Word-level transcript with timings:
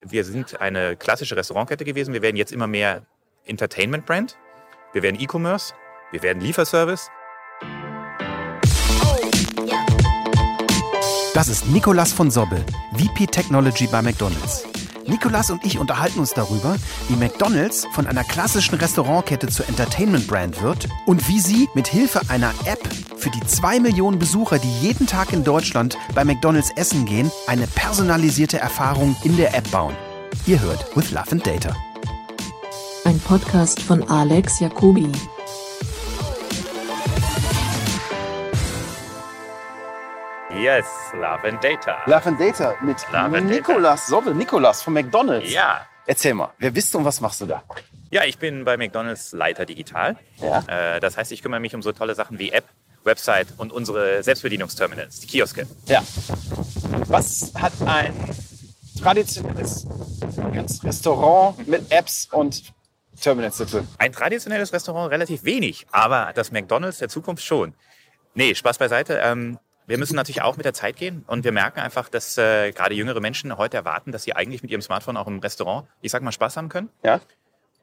Wir 0.00 0.24
sind 0.24 0.60
eine 0.60 0.96
klassische 0.96 1.36
Restaurantkette 1.36 1.84
gewesen. 1.84 2.14
Wir 2.14 2.22
werden 2.22 2.36
jetzt 2.36 2.52
immer 2.52 2.68
mehr 2.68 3.02
Entertainment-Brand. 3.46 4.38
Wir 4.92 5.02
werden 5.02 5.20
E-Commerce. 5.20 5.74
Wir 6.12 6.22
werden 6.22 6.40
Lieferservice. 6.40 7.10
Das 11.34 11.48
ist 11.48 11.66
Nicolas 11.66 12.12
von 12.12 12.30
Sobbel, 12.30 12.64
VP 12.96 13.26
Technology 13.26 13.86
bei 13.86 14.02
McDonald's. 14.02 14.67
Nikolas 15.08 15.50
und 15.50 15.64
ich 15.64 15.78
unterhalten 15.78 16.20
uns 16.20 16.34
darüber, 16.34 16.76
wie 17.08 17.16
McDonald's 17.16 17.86
von 17.92 18.06
einer 18.06 18.24
klassischen 18.24 18.76
Restaurantkette 18.76 19.48
zur 19.48 19.68
Entertainment-Brand 19.68 20.62
wird 20.62 20.88
und 21.06 21.28
wie 21.28 21.40
sie 21.40 21.68
mit 21.74 21.88
Hilfe 21.88 22.20
einer 22.28 22.52
App 22.66 22.86
für 23.16 23.30
die 23.30 23.44
zwei 23.46 23.80
Millionen 23.80 24.18
Besucher, 24.18 24.58
die 24.58 24.80
jeden 24.80 25.06
Tag 25.06 25.32
in 25.32 25.44
Deutschland 25.44 25.96
bei 26.14 26.24
McDonald's 26.24 26.70
essen 26.76 27.04
gehen, 27.04 27.30
eine 27.46 27.66
personalisierte 27.66 28.58
Erfahrung 28.58 29.16
in 29.24 29.36
der 29.36 29.54
App 29.54 29.68
bauen. 29.70 29.94
Ihr 30.46 30.60
hört 30.60 30.96
With 30.96 31.10
Love 31.10 31.32
and 31.32 31.46
Data. 31.46 31.74
Ein 33.04 33.18
Podcast 33.20 33.80
von 33.80 34.08
Alex 34.08 34.60
Jacobi. 34.60 35.10
Yes, 40.58 40.86
Love 41.14 41.46
and 41.46 41.62
Data. 41.62 41.98
Love 42.06 42.26
and 42.26 42.40
Data 42.40 42.74
mit 42.82 42.96
Love 43.12 43.40
Nikolas 43.40 44.08
Sobbel. 44.08 44.34
Nikolas 44.34 44.82
von 44.82 44.92
McDonald's. 44.92 45.52
Ja. 45.52 45.86
Erzähl 46.04 46.34
mal, 46.34 46.52
wer 46.58 46.72
bist 46.72 46.92
du 46.92 46.98
und 46.98 47.04
was 47.04 47.20
machst 47.20 47.40
du 47.40 47.46
da? 47.46 47.62
Ja, 48.10 48.24
ich 48.24 48.38
bin 48.38 48.64
bei 48.64 48.76
McDonald's 48.76 49.30
Leiter 49.32 49.64
Digital. 49.66 50.16
Ja. 50.38 50.64
Äh, 50.66 50.98
das 50.98 51.16
heißt, 51.16 51.30
ich 51.30 51.42
kümmere 51.42 51.60
mich 51.60 51.76
um 51.76 51.82
so 51.82 51.92
tolle 51.92 52.16
Sachen 52.16 52.40
wie 52.40 52.50
App, 52.50 52.64
Website 53.04 53.46
und 53.56 53.72
unsere 53.72 54.20
Selbstbedienungsterminals, 54.24 55.20
die 55.20 55.28
Kioske. 55.28 55.68
Ja. 55.86 56.02
Was 57.06 57.52
hat 57.54 57.72
ein 57.86 58.12
traditionelles 59.00 59.86
Restaurant 60.82 61.68
mit 61.68 61.92
Apps 61.92 62.28
und 62.32 62.72
Terminals 63.20 63.58
zu 63.58 63.66
tun? 63.66 63.86
Ein 63.98 64.10
traditionelles 64.10 64.72
Restaurant 64.72 65.12
relativ 65.12 65.44
wenig, 65.44 65.86
aber 65.92 66.32
das 66.34 66.50
McDonald's 66.50 66.98
der 66.98 67.08
Zukunft 67.08 67.44
schon. 67.44 67.74
Nee, 68.34 68.56
Spaß 68.56 68.78
beiseite. 68.78 69.20
Ähm, 69.22 69.58
wir 69.88 69.98
müssen 69.98 70.16
natürlich 70.16 70.42
auch 70.42 70.56
mit 70.56 70.66
der 70.66 70.74
Zeit 70.74 70.96
gehen 70.96 71.24
und 71.26 71.44
wir 71.44 71.52
merken 71.52 71.80
einfach, 71.80 72.10
dass 72.10 72.36
äh, 72.36 72.72
gerade 72.72 72.94
jüngere 72.94 73.20
Menschen 73.20 73.56
heute 73.56 73.78
erwarten, 73.78 74.12
dass 74.12 74.22
sie 74.22 74.36
eigentlich 74.36 74.62
mit 74.62 74.70
ihrem 74.70 74.82
Smartphone 74.82 75.16
auch 75.16 75.26
im 75.26 75.38
Restaurant, 75.38 75.88
ich 76.02 76.12
sag 76.12 76.22
mal, 76.22 76.30
Spaß 76.30 76.58
haben 76.58 76.68
können. 76.68 76.90
Ja. 77.02 77.20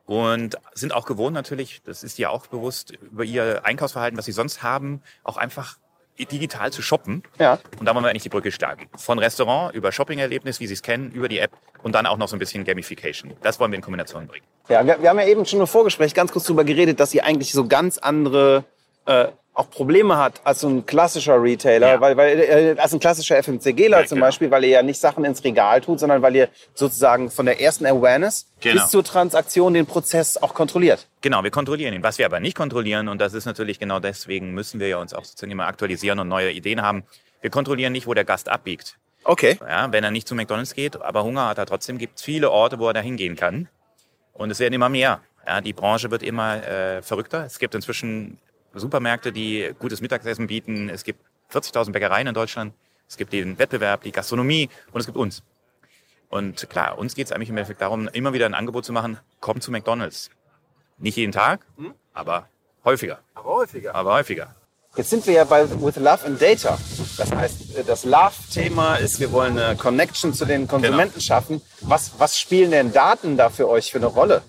Und 0.05 0.55
sind 0.75 0.93
auch 0.93 1.05
gewohnt 1.05 1.33
natürlich, 1.33 1.81
das 1.83 2.03
ist 2.03 2.19
dir 2.19 2.29
auch 2.29 2.45
bewusst, 2.45 2.91
über 2.91 3.23
ihr 3.23 3.65
Einkaufsverhalten, 3.65 4.17
was 4.19 4.25
sie 4.25 4.33
sonst 4.33 4.61
haben, 4.61 5.01
auch 5.23 5.37
einfach 5.37 5.77
digital 6.19 6.71
zu 6.71 6.83
shoppen. 6.83 7.23
Ja. 7.39 7.59
Und 7.79 7.87
da 7.87 7.95
wollen 7.95 8.05
wir 8.05 8.09
eigentlich 8.09 8.23
die 8.23 8.29
Brücke 8.29 8.51
schlagen. 8.51 8.87
Von 8.95 9.17
Restaurant 9.17 9.73
über 9.73 9.91
Shopping-Erlebnis, 9.91 10.59
wie 10.59 10.67
Sie 10.67 10.73
es 10.75 10.83
kennen, 10.83 11.11
über 11.11 11.27
die 11.27 11.39
App 11.39 11.51
und 11.81 11.93
dann 11.93 12.05
auch 12.05 12.17
noch 12.17 12.27
so 12.27 12.35
ein 12.35 12.39
bisschen 12.39 12.63
Gamification. 12.63 13.33
Das 13.41 13.59
wollen 13.59 13.71
wir 13.71 13.77
in 13.77 13.81
Kombination 13.81 14.27
bringen. 14.27 14.45
Ja, 14.69 14.85
wir, 14.85 15.01
wir 15.01 15.09
haben 15.09 15.19
ja 15.19 15.25
eben 15.25 15.45
schon 15.45 15.59
im 15.59 15.67
Vorgespräch 15.67 16.13
ganz 16.13 16.31
kurz 16.31 16.45
darüber 16.45 16.63
geredet, 16.63 16.99
dass 16.99 17.13
ihr 17.13 17.25
eigentlich 17.25 17.51
so 17.51 17.67
ganz 17.67 17.97
andere 17.97 18.63
äh, 19.07 19.27
auch 19.55 19.69
Probleme 19.69 20.17
hat 20.17 20.41
als 20.43 20.59
so 20.59 20.67
ein 20.67 20.85
klassischer 20.85 21.41
Retailer, 21.41 21.93
Ja. 21.93 22.01
weil, 22.01 22.17
weil 22.17 22.39
äh, 22.39 22.75
als 22.77 22.93
ein 22.93 22.99
klassischer 22.99 23.41
FMCGler 23.41 24.01
Ja, 24.01 24.05
zum 24.05 24.17
genau. 24.17 24.27
Beispiel, 24.27 24.51
weil 24.51 24.63
ihr 24.65 24.69
ja 24.71 24.83
nicht 24.83 24.99
Sachen 24.99 25.23
ins 25.25 25.43
Regal 25.43 25.81
tut, 25.81 25.99
sondern 25.99 26.21
weil 26.21 26.35
ihr 26.35 26.49
sozusagen 26.73 27.31
von 27.31 27.45
der 27.45 27.61
ersten 27.61 27.85
Awareness 27.85 28.47
Genau. 28.59 28.81
bis 28.81 28.91
zur 28.91 29.03
Transaktion 29.03 29.73
den 29.73 29.85
Prozess 29.85 30.37
auch 30.37 30.53
kontrolliert. 30.53 31.07
Genau, 31.21 31.43
wir 31.43 31.51
kontrollieren 31.51 31.93
ihn. 31.93 32.03
Was 32.03 32.17
wir 32.17 32.25
aber 32.25 32.39
nicht 32.39 32.55
kontrollieren, 32.55 33.07
und 33.07 33.19
das 33.21 33.33
ist 33.33 33.45
natürlich 33.45 33.79
genau 33.79 33.99
deswegen, 33.99 34.51
müssen 34.51 34.79
wir 34.79 34.87
ja 34.89 34.97
uns 34.97 35.13
auch 35.13 35.23
sozusagen 35.23 35.51
immer 35.51 35.67
aktualisieren 35.67 36.19
und 36.19 36.27
neue 36.27 36.51
Ideen 36.51 36.81
haben. 36.81 37.03
Wir 37.41 37.49
kontrollieren 37.49 37.93
nicht, 37.93 38.07
wo 38.07 38.13
der 38.13 38.25
Gast 38.25 38.49
abbiegt. 38.49 38.97
Okay. 39.23 39.57
Ja, 39.67 39.91
wenn 39.91 40.03
er 40.03 40.11
nicht 40.11 40.27
zu 40.27 40.35
McDonalds 40.35 40.73
geht, 40.75 41.01
aber 41.01 41.23
Hunger 41.23 41.47
hat 41.47 41.57
er 41.57 41.65
trotzdem, 41.65 41.97
gibt 41.97 42.17
es 42.17 42.23
viele 42.23 42.51
Orte, 42.51 42.77
wo 42.77 42.87
er 42.87 42.93
da 42.93 42.99
hingehen 42.99 43.35
kann. 43.35 43.69
Und 44.33 44.51
es 44.51 44.59
werden 44.59 44.73
immer 44.73 44.89
mehr. 44.89 45.21
Ja, 45.47 45.61
die 45.61 45.73
Branche 45.73 46.11
wird 46.11 46.23
immer 46.23 46.55
äh, 46.67 47.01
verrückter. 47.01 47.45
Es 47.45 47.57
gibt 47.59 47.73
inzwischen 47.73 48.37
Supermärkte, 48.79 49.31
die 49.31 49.73
gutes 49.79 50.01
Mittagessen 50.01 50.47
bieten. 50.47 50.89
Es 50.89 51.03
gibt 51.03 51.19
40.000 51.51 51.91
Bäckereien 51.91 52.27
in 52.27 52.33
Deutschland. 52.33 52.73
Es 53.07 53.17
gibt 53.17 53.33
den 53.33 53.59
Wettbewerb, 53.59 54.03
die 54.03 54.11
Gastronomie 54.11 54.69
und 54.91 55.00
es 55.00 55.05
gibt 55.05 55.17
uns. 55.17 55.44
Und 56.29 56.69
klar, 56.69 56.97
uns 56.97 57.16
geht 57.16 57.27
es 57.27 57.31
eigentlich 57.31 57.50
im 57.50 57.57
Endeffekt 57.57 57.81
darum, 57.81 58.07
immer 58.09 58.33
wieder 58.33 58.45
ein 58.45 58.53
Angebot 58.53 58.83
zu 58.83 58.94
machen, 58.94 59.19
kommt 59.39 59.63
zu 59.63 59.72
McDonalds. 59.72 60.29
Nicht 60.97 61.17
jeden 61.17 61.31
Tag, 61.31 61.66
aber 62.13 62.47
häufiger. 62.83 63.19
Aber 63.35 63.55
häufiger. 63.55 63.94
Aber 63.94 64.13
häufiger. 64.13 64.55
Jetzt 64.95 65.09
sind 65.09 65.27
wir 65.27 65.33
ja 65.33 65.44
bei 65.44 65.69
With 65.69 65.97
Love 65.97 66.25
and 66.25 66.41
Data. 66.41 66.77
Das 67.17 67.31
heißt, 67.31 67.77
äh, 67.77 67.83
das 67.83 68.05
Love-Thema 68.05 68.95
ist, 68.95 69.19
wir 69.19 69.29
wollen 69.33 69.59
eine 69.59 69.75
Connection 69.75 70.33
zu 70.33 70.45
den 70.45 70.69
Konsumenten 70.69 71.19
schaffen. 71.19 71.61
Was, 71.81 72.13
was 72.17 72.39
spielen 72.39 72.71
denn 72.71 72.94
Daten 72.94 73.35
da 73.35 73.50
für 73.50 73.67
euch 73.67 73.91
für 73.91 73.97
eine 73.97 74.05
Rolle? 74.05 74.41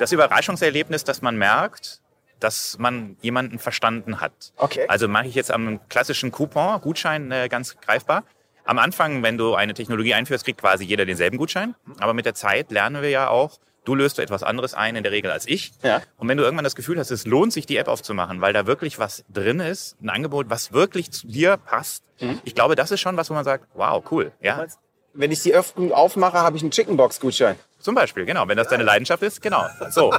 das 0.00 0.12
Überraschungserlebnis, 0.12 1.04
dass 1.04 1.22
man 1.22 1.36
merkt, 1.36 2.00
dass 2.40 2.78
man 2.78 3.16
jemanden 3.20 3.58
verstanden 3.58 4.20
hat. 4.20 4.32
Okay. 4.56 4.86
Also 4.88 5.08
mache 5.08 5.28
ich 5.28 5.34
jetzt 5.34 5.50
am 5.50 5.80
klassischen 5.88 6.32
Coupon, 6.32 6.80
Gutschein 6.80 7.30
äh, 7.30 7.48
ganz 7.48 7.76
greifbar. 7.80 8.24
Am 8.64 8.78
Anfang, 8.78 9.22
wenn 9.22 9.38
du 9.38 9.54
eine 9.54 9.74
Technologie 9.74 10.14
einführst, 10.14 10.44
kriegt 10.44 10.60
quasi 10.60 10.84
jeder 10.84 11.06
denselben 11.06 11.38
Gutschein. 11.38 11.74
Aber 11.98 12.14
mit 12.14 12.26
der 12.26 12.34
Zeit 12.34 12.70
lernen 12.70 13.02
wir 13.02 13.10
ja 13.10 13.28
auch, 13.28 13.58
du 13.84 13.94
löst 13.94 14.18
etwas 14.18 14.42
anderes 14.42 14.74
ein 14.74 14.96
in 14.96 15.02
der 15.02 15.12
Regel 15.12 15.30
als 15.30 15.46
ich. 15.48 15.72
Ja. 15.82 16.02
Und 16.18 16.28
wenn 16.28 16.36
du 16.36 16.44
irgendwann 16.44 16.64
das 16.64 16.76
Gefühl 16.76 16.98
hast, 16.98 17.10
es 17.10 17.26
lohnt 17.26 17.52
sich, 17.52 17.66
die 17.66 17.76
App 17.78 17.88
aufzumachen, 17.88 18.40
weil 18.40 18.52
da 18.52 18.66
wirklich 18.66 18.98
was 18.98 19.24
drin 19.28 19.58
ist, 19.60 19.96
ein 20.02 20.10
Angebot, 20.10 20.50
was 20.50 20.72
wirklich 20.72 21.10
zu 21.10 21.26
dir 21.26 21.56
passt, 21.56 22.04
Mhm. 22.20 22.38
ich 22.44 22.54
glaube, 22.54 22.76
das 22.76 22.90
ist 22.90 23.00
schon 23.00 23.16
was, 23.16 23.30
wo 23.30 23.34
man 23.34 23.44
sagt, 23.44 23.66
wow, 23.72 24.04
cool. 24.10 24.30
Ja, 24.42 24.66
Wenn 25.12 25.32
ich 25.32 25.42
die 25.42 25.54
öfter 25.54 25.80
aufmache, 25.96 26.38
habe 26.38 26.56
ich 26.56 26.62
einen 26.62 26.70
Chickenbox-Gutschein. 26.70 27.56
zum 27.80 27.94
Beispiel, 27.94 28.26
genau. 28.26 28.46
Wenn 28.46 28.56
das 28.56 28.68
deine 28.68 28.84
Leidenschaft 28.84 29.22
ist, 29.22 29.40
genau. 29.42 29.66
So. 29.90 30.12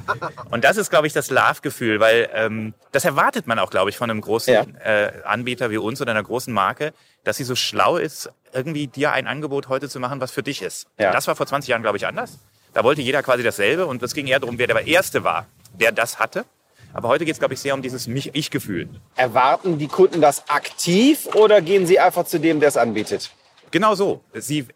Und 0.50 0.64
das 0.64 0.78
ist, 0.78 0.90
glaube 0.90 1.08
ich, 1.08 1.14
das 1.14 1.30
Love-Gefühl, 1.30 2.00
weil 2.00 2.30
ähm, 2.34 2.74
das 2.92 3.06
erwartet 3.06 3.48
man 3.48 3.60
auch, 3.60 3.70
glaube 3.70 3.90
ich, 3.90 3.98
von 3.98 4.10
einem 4.10 4.20
großen 4.22 4.54
Ja. 4.54 4.64
äh, 4.84 5.12
Anbieter 5.24 5.70
wie 5.70 5.78
uns 5.78 6.02
oder 6.02 6.12
einer 6.12 6.24
großen 6.24 6.54
Marke, 6.54 6.94
dass 7.24 7.38
sie 7.38 7.44
so 7.44 7.56
schlau 7.56 7.98
ist, 7.98 8.30
irgendwie 8.52 8.88
dir 8.88 9.12
ein 9.14 9.28
Angebot 9.28 9.70
heute 9.70 9.88
zu 9.90 10.00
machen, 10.00 10.20
was 10.20 10.32
für 10.32 10.44
dich 10.44 10.62
ist. 10.62 10.88
Ja. 11.00 11.12
Das 11.12 11.28
war 11.28 11.36
vor 11.36 11.46
20 11.46 11.70
Jahren, 11.70 11.84
glaube 11.84 11.98
ich, 11.98 12.06
anders. 12.08 12.40
Da 12.74 12.84
wollte 12.84 13.02
jeder 13.02 13.22
quasi 13.24 13.44
dasselbe 13.44 13.86
und 13.86 14.02
es 14.04 14.14
ging 14.14 14.28
eher 14.28 14.40
darum, 14.40 14.58
wer 14.58 14.68
der 14.68 14.88
Erste 14.88 15.24
war, 15.24 15.46
der 15.74 15.92
das 15.92 16.20
hatte. 16.20 16.46
Aber 16.94 17.08
heute 17.08 17.24
geht 17.26 17.34
es, 17.34 17.40
glaube 17.40 17.54
ich, 17.54 17.60
sehr 17.62 17.74
um 17.76 17.82
dieses 17.82 18.08
Mich- 18.08 18.32
Ich-Gefühl. 18.34 18.90
Erwarten 19.16 19.78
die 19.78 19.88
Kunden 19.88 20.20
das 20.20 20.50
aktiv 20.50 21.28
oder 21.36 21.62
gehen 21.62 21.86
sie 21.86 22.00
einfach 22.00 22.26
zu 22.26 22.40
dem, 22.40 22.60
der 22.60 22.70
es 22.70 22.76
anbietet? 22.78 23.32
Genau 23.72 23.96
so. 23.96 24.22
Sie, 24.34 24.68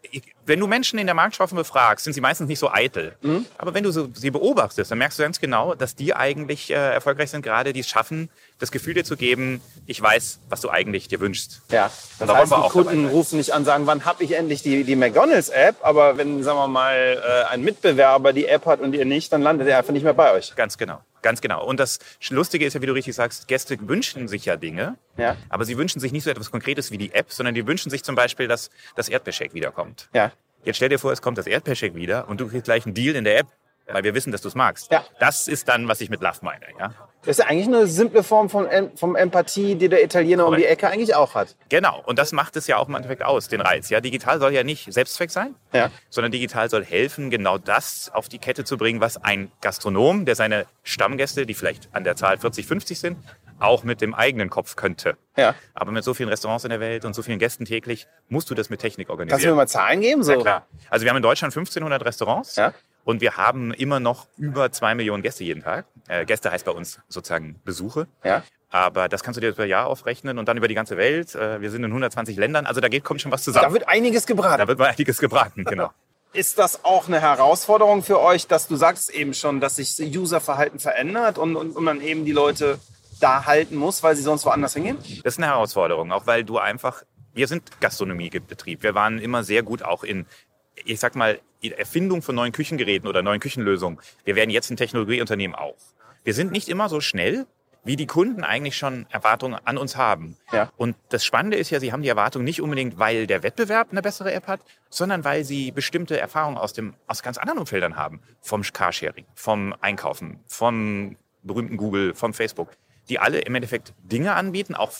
wenn 0.46 0.58
du 0.58 0.66
Menschen 0.66 0.98
in 0.98 1.06
der 1.06 1.14
Marktstrafe 1.14 1.54
befragst, 1.54 2.04
sind 2.04 2.14
sie 2.14 2.20
meistens 2.20 2.48
nicht 2.48 2.58
so 2.58 2.70
eitel. 2.70 3.14
Mhm. 3.20 3.44
Aber 3.58 3.74
wenn 3.74 3.84
du 3.84 3.90
so, 3.90 4.08
sie 4.14 4.30
beobachtest, 4.30 4.90
dann 4.90 4.98
merkst 4.98 5.18
du 5.18 5.22
ganz 5.22 5.38
genau, 5.38 5.74
dass 5.74 5.94
die 5.94 6.14
eigentlich 6.14 6.70
äh, 6.70 6.74
erfolgreich 6.74 7.30
sind, 7.30 7.42
gerade 7.42 7.72
die 7.72 7.80
es 7.80 7.88
schaffen, 7.88 8.30
das 8.58 8.70
Gefühl 8.72 8.94
dir 8.94 9.04
zu 9.04 9.16
geben, 9.16 9.60
ich 9.86 10.00
weiß, 10.00 10.40
was 10.48 10.62
du 10.62 10.70
eigentlich 10.70 11.08
dir 11.08 11.20
wünschst. 11.20 11.60
Ja, 11.70 11.90
das 12.18 12.18
da 12.18 12.28
wollen 12.28 12.38
heißt, 12.38 12.50
wir 12.50 12.56
die 12.56 12.62
auch 12.62 12.72
Kunden 12.72 13.06
rufen 13.06 13.36
nicht 13.36 13.52
an, 13.52 13.64
sagen, 13.64 13.86
wann 13.86 14.04
habe 14.04 14.24
ich 14.24 14.32
endlich 14.32 14.62
die, 14.62 14.84
die 14.84 14.96
McDonalds-App? 14.96 15.76
Aber 15.82 16.16
wenn, 16.16 16.42
sagen 16.42 16.58
wir 16.58 16.68
mal, 16.68 16.94
äh, 16.94 17.52
ein 17.52 17.62
Mitbewerber 17.62 18.32
die 18.32 18.46
App 18.46 18.64
hat 18.66 18.80
und 18.80 18.94
ihr 18.94 19.04
nicht, 19.04 19.32
dann 19.32 19.42
landet 19.42 19.68
er 19.68 19.78
einfach 19.78 19.92
nicht 19.92 20.04
mehr 20.04 20.14
bei 20.14 20.32
euch. 20.32 20.54
Ganz 20.56 20.78
genau. 20.78 21.00
Ganz 21.26 21.40
genau. 21.40 21.64
Und 21.66 21.80
das 21.80 21.98
Lustige 22.30 22.64
ist 22.64 22.74
ja, 22.74 22.82
wie 22.82 22.86
du 22.86 22.92
richtig 22.92 23.16
sagst, 23.16 23.48
Gäste 23.48 23.76
wünschen 23.88 24.28
sich 24.28 24.44
ja 24.44 24.54
Dinge, 24.56 24.96
Ja. 25.16 25.36
aber 25.48 25.64
sie 25.64 25.76
wünschen 25.76 25.98
sich 25.98 26.12
nicht 26.12 26.22
so 26.22 26.30
etwas 26.30 26.52
Konkretes 26.52 26.92
wie 26.92 26.98
die 26.98 27.12
App, 27.12 27.32
sondern 27.32 27.52
die 27.56 27.66
wünschen 27.66 27.90
sich 27.90 28.04
zum 28.04 28.14
Beispiel, 28.14 28.46
dass 28.46 28.70
das 28.94 29.08
Erdbeershake 29.08 29.52
wiederkommt. 29.52 30.08
Ja. 30.14 30.30
Jetzt 30.62 30.76
stell 30.76 30.88
dir 30.88 31.00
vor, 31.00 31.10
es 31.10 31.20
kommt 31.22 31.36
das 31.36 31.48
Erdbeershake 31.48 31.96
wieder 31.96 32.28
und 32.28 32.40
du 32.40 32.46
kriegst 32.46 32.66
gleich 32.66 32.86
einen 32.86 32.94
Deal 32.94 33.16
in 33.16 33.24
der 33.24 33.38
App, 33.40 33.48
weil 33.88 34.04
wir 34.04 34.14
wissen, 34.14 34.30
dass 34.30 34.40
du 34.40 34.46
es 34.46 34.54
magst. 34.54 34.92
Ja. 34.92 35.04
Das 35.18 35.48
ist 35.48 35.68
dann, 35.68 35.88
was 35.88 36.00
ich 36.00 36.10
mit 36.10 36.20
Love 36.20 36.38
meine. 36.42 36.66
Ja? 36.78 36.94
Das 37.26 37.38
ist 37.38 37.44
ja 37.44 37.50
eigentlich 37.50 37.66
eine 37.66 37.86
simple 37.86 38.22
Form 38.22 38.48
von, 38.48 38.66
vom 38.94 39.16
Empathie, 39.16 39.74
die 39.74 39.88
der 39.88 40.02
Italiener 40.02 40.46
um 40.46 40.54
die 40.54 40.62
Korrekt. 40.62 40.82
Ecke 40.84 40.92
eigentlich 40.92 41.14
auch 41.14 41.34
hat. 41.34 41.56
Genau, 41.68 42.02
und 42.06 42.18
das 42.18 42.32
macht 42.32 42.56
es 42.56 42.66
ja 42.68 42.76
auch 42.78 42.88
im 42.88 42.94
Endeffekt 42.94 43.22
aus, 43.24 43.48
den 43.48 43.60
Reiz. 43.60 43.90
Ja, 43.90 44.00
digital 44.00 44.38
soll 44.38 44.52
ja 44.54 44.62
nicht 44.64 44.92
Selbstzweck 44.92 45.30
sein, 45.30 45.54
Ja. 45.74 45.90
sondern 46.08 46.32
digital 46.32 46.70
soll 46.70 46.84
helfen, 46.84 47.28
genau 47.30 47.58
das 47.58 48.10
auf 48.14 48.28
die 48.28 48.38
Kette 48.38 48.64
zu 48.64 48.76
bringen, 48.78 49.00
was 49.00 49.22
ein 49.22 49.50
Gastronom, 49.60 50.24
der 50.24 50.36
seine 50.36 50.66
Stammgäste, 50.84 51.44
die 51.46 51.54
vielleicht 51.54 51.88
an 51.92 52.04
der 52.04 52.16
Zahl 52.16 52.38
40, 52.38 52.66
50 52.66 52.98
sind, 53.00 53.18
auch 53.58 53.84
mit 53.84 54.02
dem 54.02 54.14
eigenen 54.14 54.50
Kopf 54.50 54.76
könnte. 54.76 55.16
Ja. 55.36 55.54
Aber 55.74 55.90
mit 55.90 56.04
so 56.04 56.12
vielen 56.14 56.28
Restaurants 56.28 56.64
in 56.64 56.70
der 56.70 56.78
Welt 56.80 57.04
und 57.06 57.14
so 57.14 57.22
vielen 57.22 57.38
Gästen 57.38 57.64
täglich 57.64 58.06
musst 58.28 58.50
du 58.50 58.54
das 58.54 58.68
mit 58.70 58.80
Technik 58.80 59.08
Kannst 59.08 59.18
du 59.20 59.24
mir 59.24 59.30
organisieren. 59.30 59.56
mal 59.56 59.66
Zahlen 59.66 60.00
geben? 60.02 60.22
So? 60.22 60.32
Ja, 60.32 60.38
klar. 60.40 60.66
Also 60.90 61.04
wir 61.04 61.10
haben 61.10 61.16
in 61.16 61.22
Deutschland 61.22 61.52
1500 61.56 62.04
Restaurants 62.04 62.56
Ja. 62.56 62.74
Und 63.06 63.20
wir 63.22 63.36
haben 63.38 63.72
immer 63.72 64.00
noch 64.00 64.26
über 64.36 64.70
zwei 64.72 64.94
Millionen 64.96 65.22
Gäste 65.22 65.44
jeden 65.44 65.62
Tag. 65.62 65.86
Äh, 66.08 66.26
Gäste 66.26 66.50
heißt 66.50 66.64
bei 66.66 66.72
uns 66.72 67.00
sozusagen 67.08 67.58
Besuche. 67.64 68.08
Ja. 68.24 68.42
Aber 68.68 69.08
das 69.08 69.22
kannst 69.22 69.36
du 69.36 69.40
dir 69.40 69.52
per 69.52 69.64
Jahr 69.64 69.86
aufrechnen 69.86 70.38
und 70.38 70.46
dann 70.48 70.56
über 70.56 70.66
die 70.68 70.74
ganze 70.74 70.96
Welt. 70.96 71.34
Äh, 71.36 71.60
Wir 71.60 71.70
sind 71.70 71.84
in 71.84 71.90
120 71.90 72.36
Ländern, 72.36 72.66
also 72.66 72.80
da 72.80 72.88
geht, 72.88 73.04
kommt 73.04 73.22
schon 73.22 73.30
was 73.30 73.42
Da 73.44 73.52
zusammen. 73.52 73.72
wird 73.72 73.88
einiges 73.88 74.26
gebraten. 74.26 74.58
Da 74.58 74.66
wird 74.68 74.78
mal 74.80 74.88
einiges 74.88 75.18
gebraten, 75.18 75.64
genau. 75.64 75.90
Ist 76.32 76.58
das 76.58 76.84
auch 76.84 77.06
eine 77.06 77.20
Herausforderung 77.20 78.02
für 78.02 78.20
euch, 78.20 78.46
dass 78.48 78.66
du 78.68 78.74
sagst 78.76 79.08
eben 79.10 79.32
schon, 79.32 79.60
dass 79.60 79.76
sich 79.76 79.96
das 79.96 80.06
Userverhalten 80.14 80.80
verändert 80.80 81.38
und, 81.38 81.54
und, 81.56 81.76
und 81.76 81.84
man 81.84 82.00
eben 82.02 82.24
die 82.26 82.32
Leute 82.32 82.78
da 83.20 83.46
halten 83.46 83.76
muss, 83.76 84.02
weil 84.02 84.16
sie 84.16 84.22
sonst 84.22 84.44
woanders 84.44 84.74
hingehen? 84.74 84.98
Das 85.24 85.34
ist 85.34 85.38
eine 85.38 85.46
Herausforderung, 85.46 86.10
auch 86.12 86.26
weil 86.26 86.44
du 86.44 86.58
einfach, 86.58 87.04
wir 87.32 87.46
sind 87.48 87.62
Gastronomiebetrieb. 87.80 88.82
Wir 88.82 88.94
waren 88.96 89.18
immer 89.18 89.44
sehr 89.44 89.62
gut 89.62 89.82
auch 89.82 90.02
in, 90.04 90.26
ich 90.84 90.98
sag 91.00 91.14
mal, 91.14 91.38
Erfindung 91.72 92.22
von 92.22 92.34
neuen 92.34 92.52
Küchengeräten 92.52 93.08
oder 93.08 93.22
neuen 93.22 93.40
Küchenlösungen. 93.40 93.98
Wir 94.24 94.36
werden 94.36 94.50
jetzt 94.50 94.70
ein 94.70 94.76
Technologieunternehmen 94.76 95.54
auch. 95.54 95.76
Wir 96.24 96.34
sind 96.34 96.52
nicht 96.52 96.68
immer 96.68 96.88
so 96.88 97.00
schnell, 97.00 97.46
wie 97.84 97.94
die 97.96 98.06
Kunden 98.06 98.42
eigentlich 98.42 98.76
schon 98.76 99.06
Erwartungen 99.10 99.58
an 99.64 99.78
uns 99.78 99.96
haben. 99.96 100.36
Ja. 100.52 100.70
Und 100.76 100.96
das 101.10 101.24
Spannende 101.24 101.56
ist 101.56 101.70
ja, 101.70 101.78
sie 101.78 101.92
haben 101.92 102.02
die 102.02 102.08
Erwartung 102.08 102.42
nicht 102.42 102.60
unbedingt, 102.60 102.98
weil 102.98 103.28
der 103.28 103.44
Wettbewerb 103.44 103.92
eine 103.92 104.02
bessere 104.02 104.32
App 104.32 104.48
hat, 104.48 104.60
sondern 104.90 105.24
weil 105.24 105.44
sie 105.44 105.70
bestimmte 105.70 106.18
Erfahrungen 106.18 106.58
aus, 106.58 106.72
dem, 106.72 106.94
aus 107.06 107.22
ganz 107.22 107.38
anderen 107.38 107.60
Umfeldern 107.60 107.96
haben. 107.96 108.20
Vom 108.40 108.62
Carsharing, 108.62 109.24
vom 109.34 109.72
Einkaufen, 109.80 110.40
vom 110.48 111.16
berühmten 111.44 111.76
Google, 111.76 112.14
vom 112.14 112.34
Facebook 112.34 112.72
die 113.08 113.18
alle 113.18 113.40
im 113.40 113.54
Endeffekt 113.54 113.92
Dinge 114.02 114.34
anbieten, 114.34 114.74
auch 114.74 114.92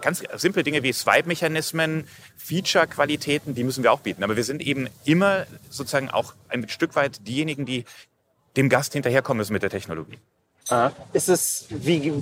ganz 0.00 0.22
simple 0.36 0.62
Dinge 0.62 0.82
wie 0.82 0.92
Swipe-Mechanismen, 0.92 2.06
Feature-Qualitäten, 2.36 3.54
die 3.54 3.64
müssen 3.64 3.82
wir 3.82 3.92
auch 3.92 4.00
bieten. 4.00 4.24
Aber 4.24 4.36
wir 4.36 4.44
sind 4.44 4.62
eben 4.62 4.88
immer 5.04 5.46
sozusagen 5.68 6.10
auch 6.10 6.34
ein 6.48 6.68
Stück 6.68 6.96
weit 6.96 7.26
diejenigen, 7.26 7.66
die 7.66 7.84
dem 8.56 8.68
Gast 8.68 8.94
hinterherkommen 8.94 9.38
müssen 9.38 9.52
mit 9.52 9.62
der 9.62 9.70
Technologie. 9.70 10.18
Aha. 10.68 10.92
Ist 11.12 11.28
es, 11.28 11.66
wie, 11.70 12.12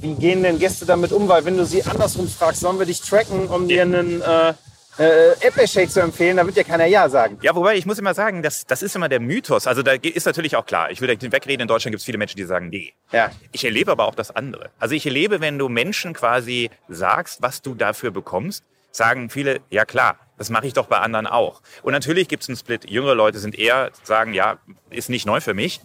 wie 0.00 0.14
gehen 0.14 0.42
denn 0.42 0.58
Gäste 0.58 0.86
damit 0.86 1.12
um? 1.12 1.28
Weil 1.28 1.44
wenn 1.44 1.56
du 1.56 1.66
sie 1.66 1.82
andersrum 1.82 2.28
fragst, 2.28 2.60
sollen 2.60 2.78
wir 2.78 2.86
dich 2.86 3.00
tracken, 3.00 3.48
um 3.48 3.68
dir 3.68 3.82
einen 3.82 4.22
äh, 4.22 4.54
äh, 4.98 5.32
Apple-Shake 5.40 5.90
zu 5.90 6.00
empfehlen, 6.00 6.36
da 6.36 6.46
wird 6.46 6.56
ja 6.56 6.64
keiner 6.64 6.86
Ja 6.86 7.08
sagen. 7.08 7.38
Ja, 7.42 7.54
wobei 7.54 7.76
ich 7.76 7.86
muss 7.86 7.98
immer 7.98 8.14
sagen, 8.14 8.42
das, 8.42 8.66
das 8.66 8.82
ist 8.82 8.96
immer 8.96 9.08
der 9.08 9.20
Mythos. 9.20 9.66
Also 9.66 9.82
da 9.82 9.92
ist 9.92 10.26
natürlich 10.26 10.56
auch 10.56 10.66
klar, 10.66 10.90
ich 10.90 11.00
will 11.00 11.08
da 11.14 11.32
wegreden, 11.32 11.62
in 11.62 11.68
Deutschland 11.68 11.92
gibt 11.92 12.00
es 12.00 12.04
viele 12.04 12.18
Menschen, 12.18 12.36
die 12.36 12.44
sagen, 12.44 12.68
nee. 12.68 12.92
Ja. 13.12 13.30
Ich 13.52 13.64
erlebe 13.64 13.92
aber 13.92 14.06
auch 14.06 14.14
das 14.14 14.34
andere. 14.34 14.70
Also 14.78 14.94
ich 14.94 15.06
erlebe, 15.06 15.40
wenn 15.40 15.58
du 15.58 15.68
Menschen 15.68 16.14
quasi 16.14 16.70
sagst, 16.88 17.42
was 17.42 17.62
du 17.62 17.74
dafür 17.74 18.10
bekommst, 18.10 18.64
sagen 18.90 19.30
viele, 19.30 19.60
ja 19.70 19.84
klar, 19.84 20.18
das 20.36 20.50
mache 20.50 20.66
ich 20.66 20.72
doch 20.72 20.86
bei 20.86 20.98
anderen 20.98 21.26
auch. 21.26 21.62
Und 21.82 21.92
natürlich 21.92 22.28
gibt 22.28 22.42
es 22.42 22.48
einen 22.48 22.56
Split. 22.56 22.88
Jüngere 22.88 23.14
Leute 23.14 23.38
sind 23.38 23.58
eher, 23.58 23.90
sagen, 24.02 24.34
ja, 24.34 24.58
ist 24.90 25.10
nicht 25.10 25.26
neu 25.26 25.40
für 25.40 25.54
mich. 25.54 25.80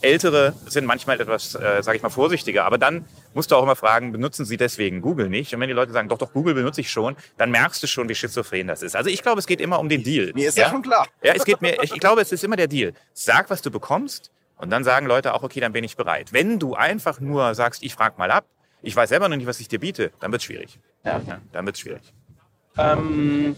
Ältere 0.00 0.54
sind 0.66 0.86
manchmal 0.86 1.20
etwas, 1.20 1.54
äh, 1.54 1.82
sage 1.82 1.96
ich 1.96 2.02
mal, 2.02 2.08
vorsichtiger. 2.08 2.64
Aber 2.64 2.78
dann 2.78 3.04
musst 3.34 3.50
du 3.50 3.56
auch 3.56 3.62
immer 3.62 3.76
fragen, 3.76 4.12
benutzen 4.12 4.44
sie 4.44 4.56
deswegen 4.56 5.00
Google 5.00 5.28
nicht? 5.28 5.52
Und 5.54 5.60
wenn 5.60 5.68
die 5.68 5.74
Leute 5.74 5.92
sagen, 5.92 6.08
doch, 6.08 6.18
doch, 6.18 6.32
Google 6.32 6.54
benutze 6.54 6.80
ich 6.80 6.90
schon, 6.90 7.16
dann 7.36 7.50
merkst 7.50 7.82
du 7.82 7.86
schon, 7.86 8.08
wie 8.08 8.14
schizophren 8.14 8.68
das 8.68 8.82
ist. 8.82 8.94
Also 8.94 9.10
ich 9.10 9.22
glaube, 9.22 9.40
es 9.40 9.46
geht 9.46 9.60
immer 9.60 9.80
um 9.80 9.88
den 9.88 10.02
Deal. 10.02 10.32
Mir 10.34 10.48
ist 10.48 10.58
ja, 10.58 10.70
schon 10.70 10.82
klar. 10.82 11.06
Ja, 11.22 11.32
es 11.34 11.44
geht 11.44 11.60
mir, 11.60 11.82
ich 11.82 11.98
glaube, 11.98 12.20
es 12.20 12.32
ist 12.32 12.44
immer 12.44 12.56
der 12.56 12.68
Deal. 12.68 12.92
Sag, 13.12 13.50
was 13.50 13.62
du 13.62 13.70
bekommst 13.70 14.30
und 14.56 14.70
dann 14.70 14.84
sagen 14.84 15.06
Leute 15.06 15.34
auch, 15.34 15.42
okay, 15.42 15.60
dann 15.60 15.72
bin 15.72 15.84
ich 15.84 15.96
bereit. 15.96 16.32
Wenn 16.32 16.58
du 16.58 16.74
einfach 16.74 17.20
nur 17.20 17.54
sagst, 17.54 17.82
ich 17.82 17.94
frag 17.94 18.18
mal 18.18 18.30
ab, 18.30 18.44
ich 18.82 18.94
weiß 18.94 19.08
selber 19.08 19.28
noch 19.28 19.36
nicht, 19.36 19.46
was 19.46 19.58
ich 19.60 19.68
dir 19.68 19.80
biete, 19.80 20.12
dann 20.20 20.30
wird's 20.30 20.44
schwierig. 20.44 20.78
Ja. 21.04 21.20
ja 21.26 21.40
dann 21.52 21.66
wird's 21.66 21.80
schwierig. 21.80 22.12
Ähm, 22.76 23.56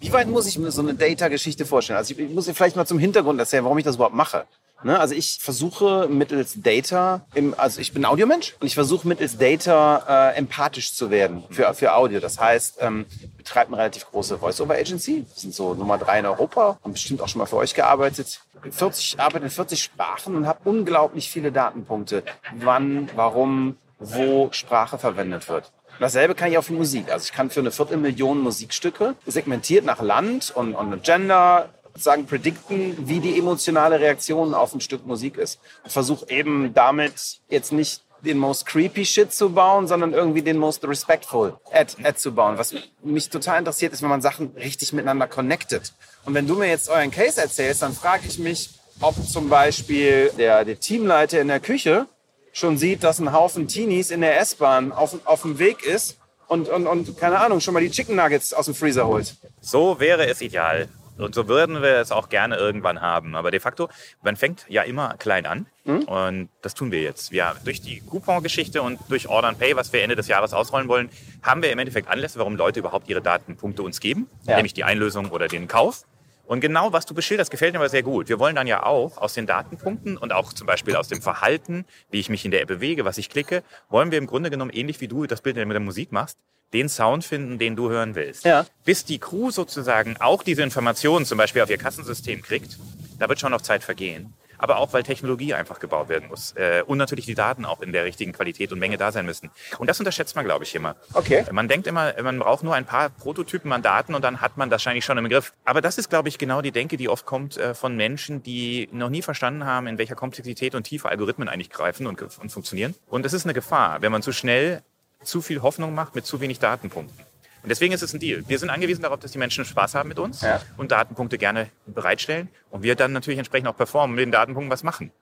wie 0.00 0.12
weit 0.12 0.26
muss 0.26 0.46
ich 0.48 0.58
mir 0.58 0.72
so 0.72 0.82
eine 0.82 0.94
Data-Geschichte 0.94 1.64
vorstellen? 1.64 1.96
Also 1.96 2.14
ich 2.16 2.30
muss 2.30 2.46
dir 2.46 2.54
vielleicht 2.54 2.74
mal 2.74 2.86
zum 2.86 2.98
Hintergrund 2.98 3.38
erzählen, 3.38 3.62
warum 3.62 3.78
ich 3.78 3.84
das 3.84 3.94
überhaupt 3.94 4.16
mache. 4.16 4.46
Ne? 4.84 4.98
Also 4.98 5.14
ich 5.14 5.38
versuche 5.40 6.08
mittels 6.08 6.60
Data, 6.62 7.22
im, 7.34 7.54
also 7.56 7.80
ich 7.80 7.92
bin 7.92 8.04
Audiomensch 8.04 8.54
und 8.60 8.66
ich 8.66 8.74
versuche 8.74 9.06
mittels 9.06 9.38
Data 9.38 10.30
äh, 10.32 10.36
empathisch 10.36 10.94
zu 10.94 11.10
werden 11.10 11.44
für, 11.50 11.72
für 11.74 11.94
Audio. 11.94 12.20
Das 12.20 12.40
heißt, 12.40 12.78
ähm, 12.80 13.06
betreibt 13.36 13.68
eine 13.68 13.78
relativ 13.78 14.06
große 14.10 14.38
Voice-Over-Agency. 14.38 15.26
Wir 15.28 15.40
sind 15.40 15.54
so 15.54 15.74
Nummer 15.74 15.98
drei 15.98 16.18
in 16.18 16.26
Europa, 16.26 16.78
haben 16.82 16.92
bestimmt 16.92 17.20
auch 17.20 17.28
schon 17.28 17.38
mal 17.40 17.46
für 17.46 17.56
euch 17.56 17.74
gearbeitet. 17.74 18.40
40, 18.70 19.18
arbeite 19.18 19.44
in 19.44 19.50
40 19.50 19.82
Sprachen 19.82 20.36
und 20.36 20.46
habe 20.46 20.60
unglaublich 20.64 21.28
viele 21.28 21.50
Datenpunkte, 21.50 22.22
wann, 22.56 23.10
warum, 23.16 23.76
wo 23.98 24.48
Sprache 24.52 24.98
verwendet 24.98 25.48
wird. 25.48 25.72
Dasselbe 25.98 26.34
kann 26.34 26.50
ich 26.50 26.58
auch 26.58 26.64
für 26.64 26.72
Musik. 26.72 27.12
Also 27.12 27.24
ich 27.24 27.32
kann 27.32 27.50
für 27.50 27.60
eine 27.60 27.70
Viertelmillion 27.70 28.40
Musikstücke 28.40 29.14
segmentiert 29.26 29.84
nach 29.84 30.00
Land 30.00 30.52
und, 30.54 30.74
und 30.74 31.02
Gender 31.02 31.68
sagen, 31.96 32.26
predikten, 32.26 33.08
wie 33.08 33.20
die 33.20 33.38
emotionale 33.38 34.00
Reaktion 34.00 34.54
auf 34.54 34.74
ein 34.74 34.80
Stück 34.80 35.06
Musik 35.06 35.36
ist. 35.36 35.60
Und 35.84 35.92
versuche 35.92 36.28
eben 36.28 36.74
damit 36.74 37.40
jetzt 37.48 37.72
nicht 37.72 38.02
den 38.24 38.38
most 38.38 38.66
creepy 38.66 39.04
Shit 39.04 39.32
zu 39.32 39.50
bauen, 39.50 39.88
sondern 39.88 40.12
irgendwie 40.12 40.42
den 40.42 40.56
most 40.56 40.84
respectful 40.84 41.58
Ad, 41.72 41.94
Ad 42.04 42.18
zu 42.18 42.32
bauen. 42.32 42.56
Was 42.56 42.74
mich 43.02 43.28
total 43.28 43.58
interessiert 43.58 43.92
ist, 43.92 44.02
wenn 44.02 44.08
man 44.08 44.22
Sachen 44.22 44.52
richtig 44.56 44.92
miteinander 44.92 45.26
connected. 45.26 45.92
Und 46.24 46.34
wenn 46.34 46.46
du 46.46 46.54
mir 46.54 46.68
jetzt 46.68 46.88
euren 46.88 47.10
Case 47.10 47.40
erzählst, 47.40 47.82
dann 47.82 47.92
frage 47.92 48.22
ich 48.28 48.38
mich, 48.38 48.70
ob 49.00 49.16
zum 49.26 49.48
Beispiel 49.48 50.30
der, 50.38 50.64
der 50.64 50.78
Teamleiter 50.78 51.40
in 51.40 51.48
der 51.48 51.60
Küche 51.60 52.06
schon 52.52 52.78
sieht, 52.78 53.02
dass 53.02 53.18
ein 53.18 53.32
Haufen 53.32 53.66
Teenies 53.66 54.10
in 54.10 54.20
der 54.20 54.38
S-Bahn 54.38 54.92
auf, 54.92 55.16
auf 55.24 55.42
dem 55.42 55.58
Weg 55.58 55.82
ist 55.82 56.18
und, 56.46 56.68
und, 56.68 56.86
und, 56.86 57.18
keine 57.18 57.40
Ahnung, 57.40 57.60
schon 57.60 57.74
mal 57.74 57.80
die 57.80 57.90
Chicken 57.90 58.14
Nuggets 58.14 58.52
aus 58.52 58.66
dem 58.66 58.74
Freezer 58.74 59.06
holt. 59.06 59.34
So 59.60 59.98
wäre 59.98 60.26
es 60.26 60.40
ideal. 60.42 60.88
Und 61.18 61.34
so 61.34 61.48
würden 61.48 61.82
wir 61.82 61.96
es 61.96 62.10
auch 62.10 62.28
gerne 62.28 62.56
irgendwann 62.56 63.00
haben. 63.00 63.34
Aber 63.34 63.50
de 63.50 63.60
facto, 63.60 63.88
man 64.22 64.36
fängt 64.36 64.64
ja 64.68 64.82
immer 64.82 65.14
klein 65.18 65.46
an. 65.46 65.66
Mhm. 65.84 66.02
Und 66.04 66.48
das 66.62 66.74
tun 66.74 66.90
wir 66.90 67.02
jetzt. 67.02 67.32
Ja, 67.32 67.54
durch 67.64 67.80
die 67.80 68.00
Coupon-Geschichte 68.00 68.82
und 68.82 68.98
durch 69.08 69.28
Order 69.28 69.48
and 69.48 69.58
Pay, 69.58 69.76
was 69.76 69.92
wir 69.92 70.02
Ende 70.02 70.16
des 70.16 70.28
Jahres 70.28 70.52
ausrollen 70.54 70.88
wollen, 70.88 71.10
haben 71.42 71.62
wir 71.62 71.70
im 71.70 71.78
Endeffekt 71.78 72.08
Anlässe, 72.08 72.38
warum 72.38 72.56
Leute 72.56 72.80
überhaupt 72.80 73.08
ihre 73.08 73.20
Datenpunkte 73.20 73.82
uns 73.82 74.00
geben. 74.00 74.28
Ja. 74.46 74.56
Nämlich 74.56 74.74
die 74.74 74.84
Einlösung 74.84 75.30
oder 75.30 75.48
den 75.48 75.68
Kauf. 75.68 76.04
Und 76.44 76.60
genau, 76.60 76.92
was 76.92 77.06
du 77.06 77.14
beschilderst, 77.14 77.50
gefällt 77.50 77.72
mir 77.72 77.78
aber 77.78 77.88
sehr 77.88 78.02
gut. 78.02 78.28
Wir 78.28 78.38
wollen 78.38 78.56
dann 78.56 78.66
ja 78.66 78.84
auch 78.84 79.16
aus 79.18 79.32
den 79.34 79.46
Datenpunkten 79.46 80.16
und 80.16 80.32
auch 80.32 80.52
zum 80.52 80.66
Beispiel 80.66 80.96
aus 80.96 81.08
dem 81.08 81.22
Verhalten, 81.22 81.86
wie 82.10 82.20
ich 82.20 82.28
mich 82.28 82.44
in 82.44 82.50
der 82.50 82.62
App 82.62 82.68
bewege, 82.68 83.04
was 83.04 83.16
ich 83.16 83.30
klicke, 83.30 83.62
wollen 83.88 84.10
wir 84.10 84.18
im 84.18 84.26
Grunde 84.26 84.50
genommen, 84.50 84.70
ähnlich 84.70 85.00
wie 85.00 85.08
du 85.08 85.26
das 85.26 85.40
Bild 85.40 85.56
mit 85.56 85.70
der 85.70 85.80
Musik 85.80 86.12
machst, 86.12 86.38
den 86.72 86.88
Sound 86.88 87.24
finden, 87.24 87.58
den 87.58 87.76
du 87.76 87.90
hören 87.90 88.14
willst. 88.14 88.44
Ja. 88.44 88.66
Bis 88.84 89.04
die 89.04 89.18
Crew 89.18 89.50
sozusagen 89.50 90.16
auch 90.20 90.42
diese 90.42 90.62
Informationen 90.62 91.26
zum 91.26 91.38
Beispiel 91.38 91.62
auf 91.62 91.70
ihr 91.70 91.78
Kassensystem 91.78 92.42
kriegt, 92.42 92.78
da 93.18 93.28
wird 93.28 93.40
schon 93.40 93.52
noch 93.52 93.60
Zeit 93.60 93.84
vergehen. 93.84 94.34
Aber 94.58 94.76
auch, 94.76 94.92
weil 94.92 95.02
Technologie 95.02 95.54
einfach 95.54 95.80
gebaut 95.80 96.08
werden 96.08 96.28
muss. 96.28 96.52
Äh, 96.52 96.84
und 96.86 96.96
natürlich 96.96 97.26
die 97.26 97.34
Daten 97.34 97.64
auch 97.64 97.82
in 97.82 97.92
der 97.92 98.04
richtigen 98.04 98.32
Qualität 98.32 98.70
und 98.70 98.78
Menge 98.78 98.96
da 98.96 99.10
sein 99.10 99.26
müssen. 99.26 99.50
Und 99.78 99.90
das 99.90 99.98
unterschätzt 99.98 100.36
man, 100.36 100.44
glaube 100.44 100.62
ich, 100.62 100.72
immer. 100.76 100.94
Okay. 101.14 101.44
Man 101.50 101.66
denkt 101.66 101.88
immer, 101.88 102.14
man 102.22 102.38
braucht 102.38 102.62
nur 102.62 102.72
ein 102.72 102.84
paar 102.84 103.10
Prototypen 103.10 103.72
an 103.72 103.82
Daten 103.82 104.14
und 104.14 104.22
dann 104.22 104.40
hat 104.40 104.56
man 104.56 104.70
das 104.70 104.76
wahrscheinlich 104.82 105.04
schon 105.04 105.18
im 105.18 105.28
Griff. 105.28 105.52
Aber 105.64 105.80
das 105.80 105.98
ist, 105.98 106.10
glaube 106.10 106.28
ich, 106.28 106.38
genau 106.38 106.62
die 106.62 106.70
Denke, 106.70 106.96
die 106.96 107.08
oft 107.08 107.26
kommt 107.26 107.56
äh, 107.56 107.74
von 107.74 107.96
Menschen, 107.96 108.44
die 108.44 108.88
noch 108.92 109.10
nie 109.10 109.22
verstanden 109.22 109.66
haben, 109.66 109.88
in 109.88 109.98
welcher 109.98 110.14
Komplexität 110.14 110.76
und 110.76 110.84
Tiefe 110.84 111.08
Algorithmen 111.08 111.48
eigentlich 111.48 111.70
greifen 111.70 112.06
und, 112.06 112.22
und 112.22 112.52
funktionieren. 112.52 112.94
Und 113.08 113.26
es 113.26 113.32
ist 113.32 113.44
eine 113.44 113.54
Gefahr, 113.54 114.00
wenn 114.00 114.12
man 114.12 114.22
zu 114.22 114.30
schnell 114.30 114.82
zu 115.24 115.42
viel 115.42 115.62
Hoffnung 115.62 115.94
macht 115.94 116.14
mit 116.14 116.26
zu 116.26 116.40
wenig 116.40 116.58
Datenpunkten. 116.58 117.24
Und 117.62 117.68
deswegen 117.68 117.94
ist 117.94 118.02
es 118.02 118.12
ein 118.12 118.18
Deal. 118.18 118.42
Wir 118.48 118.58
sind 118.58 118.70
angewiesen 118.70 119.02
darauf, 119.02 119.20
dass 119.20 119.30
die 119.30 119.38
Menschen 119.38 119.64
Spaß 119.64 119.94
haben 119.94 120.08
mit 120.08 120.18
uns 120.18 120.40
ja. 120.40 120.60
und 120.76 120.90
Datenpunkte 120.90 121.38
gerne 121.38 121.68
bereitstellen 121.86 122.48
und 122.70 122.82
wir 122.82 122.96
dann 122.96 123.12
natürlich 123.12 123.38
entsprechend 123.38 123.68
auch 123.68 123.76
performen, 123.76 124.16
mit 124.16 124.24
den 124.24 124.32
Datenpunkten 124.32 124.70
was 124.70 124.82
machen. 124.82 125.12